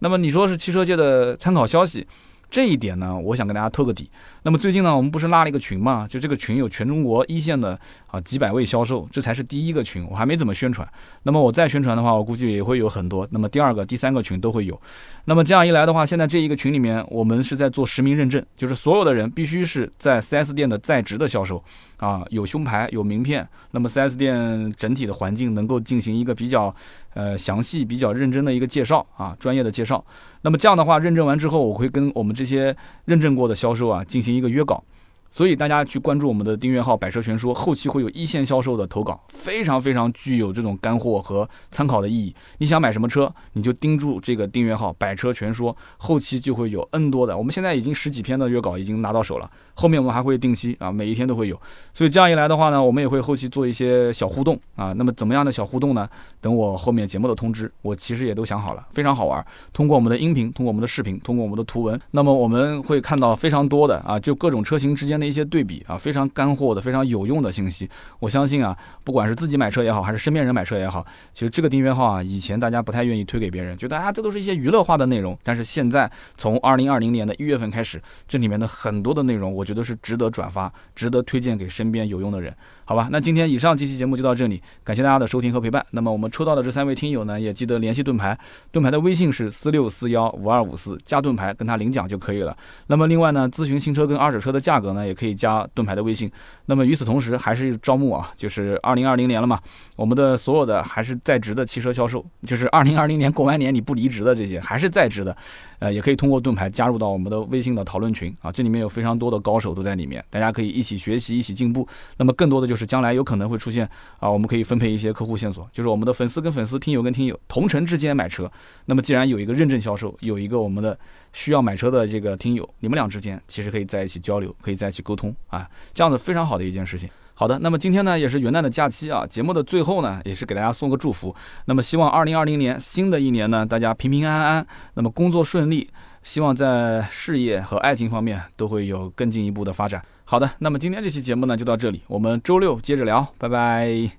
[0.00, 2.06] 那么你说是汽车界的参考消息？
[2.50, 4.10] 这一点呢，我想跟大家透个底。
[4.42, 6.06] 那么最近呢，我们不是拉了一个群嘛？
[6.08, 7.78] 就这个群有全中国一线的
[8.08, 10.86] 啊几百位销售，这才是第一个群，我还没怎么宣传。
[11.22, 13.28] 那么我再宣传的话，我估计也会有很多。
[13.30, 14.80] 那么第二个、第三个群都会有。
[15.26, 21.62] 那么这样一来的话，现在这一个群里面，我们是在做实名认证，就是所有的人必须是在 4S 店的在职的销售
[22.00, 23.48] 啊，有胸牌、有名片。
[23.70, 26.74] 那么四 s 店整体的环境能够进行一个比较
[27.14, 30.04] 呃详细、比较认真的一个介绍啊，专业的介绍。
[30.42, 32.74] 那么这样的话，认证完之后，我会跟我们这些
[33.04, 34.82] 认证过的销售啊进行一个约稿。
[35.30, 42.34] 所以大家去关注我们的订阅号“百车全说”，后期会有一线销售的投稿，非常非常具有这种干货和参考的意义。
[42.58, 47.36] 你想买什么车，你就盯住这个订阅号“百车全说”，后期就会有 N 多的。
[47.38, 51.60] 我们现在已经十几篇的约稿已经拿到手了，后面我们还会定期啊，每一天都会有。
[51.94, 54.92] 所以这样一来的话呢，我们也会后期做一些小互动啊。
[54.94, 56.08] 那么怎么样的小互动呢？
[56.40, 59.46] 等我后面节目的通知，我其实也都想好了，非常好玩。
[59.72, 65.19] 通过我们的音频，通过我们的视频，通过我们的图文，那么我们会看到非常多的啊，就各种车型之间。
[65.20, 67.88] 那一些对比啊，非常干货的、非常有用的信息。
[68.18, 75.38] 我相信啊，不管是自己买车也好，还是身边人买车也好，其实这个订阅号啊，以前大家不太愿意推给别人，觉得啊，这都是一些娱乐化的内容。
[75.44, 82.52] 但是现在从二零二零年的一月份开始，这里面的很多的内容，我觉得是值得转发、值得推荐给身边有用的人。
[82.90, 85.86] 好吧，那今天以上这期节目就到这里，感谢大家的收听和陪伴。
[85.92, 88.36] 那么我们抽到的这三位听友呢，也记得联系盾牌，
[88.72, 92.56] 盾牌的微信是四六四幺五二五四，加盾牌跟他领奖就可以了。
[92.88, 96.28] 那么另外呢，咨询新车跟二手车的价格呢，也可以加盾牌的微信。
[96.66, 99.60] 那么与此同时，还是招募啊，就是二零二零年了嘛，
[99.94, 105.36] 我们的所有的还是在职的汽车销售，就是二零二零年过完年你不离职的这些，还是在职的。
[105.78, 111.88] 呃，也可以通过盾牌加入到我们的微信的讨论群啊，这里面有非常多的高手都在里面，大家可以一起学习，一起进步。
[112.18, 118.50] 那么更多的就是是将来有可能会出现啊，我们可以分配一些客户线索，就是我们的粉丝跟粉丝、听友跟听友同城之间买车。
[118.86, 120.98] 那么既然有一个认证销售，有一个我们的
[121.34, 127.08] 需要买车的这个听友，你们俩之间其实可以在一起交流，可以在一起沟通啊，这样子非常好的一件事情。
[127.34, 131.34] 好的，那么今天呢也是元旦的假期啊，节目的最后呢也是给大家送个祝福。
[131.66, 135.88] 那么希望二零二零年新的一年呢，大家平平安安，那么工作顺利，
[136.22, 140.02] 希望在事业和爱情方面都会有更进一步的发展。
[140.30, 144.12] 好的，那么今天这期节目呢就到这里，我们周六接着聊，拜拜。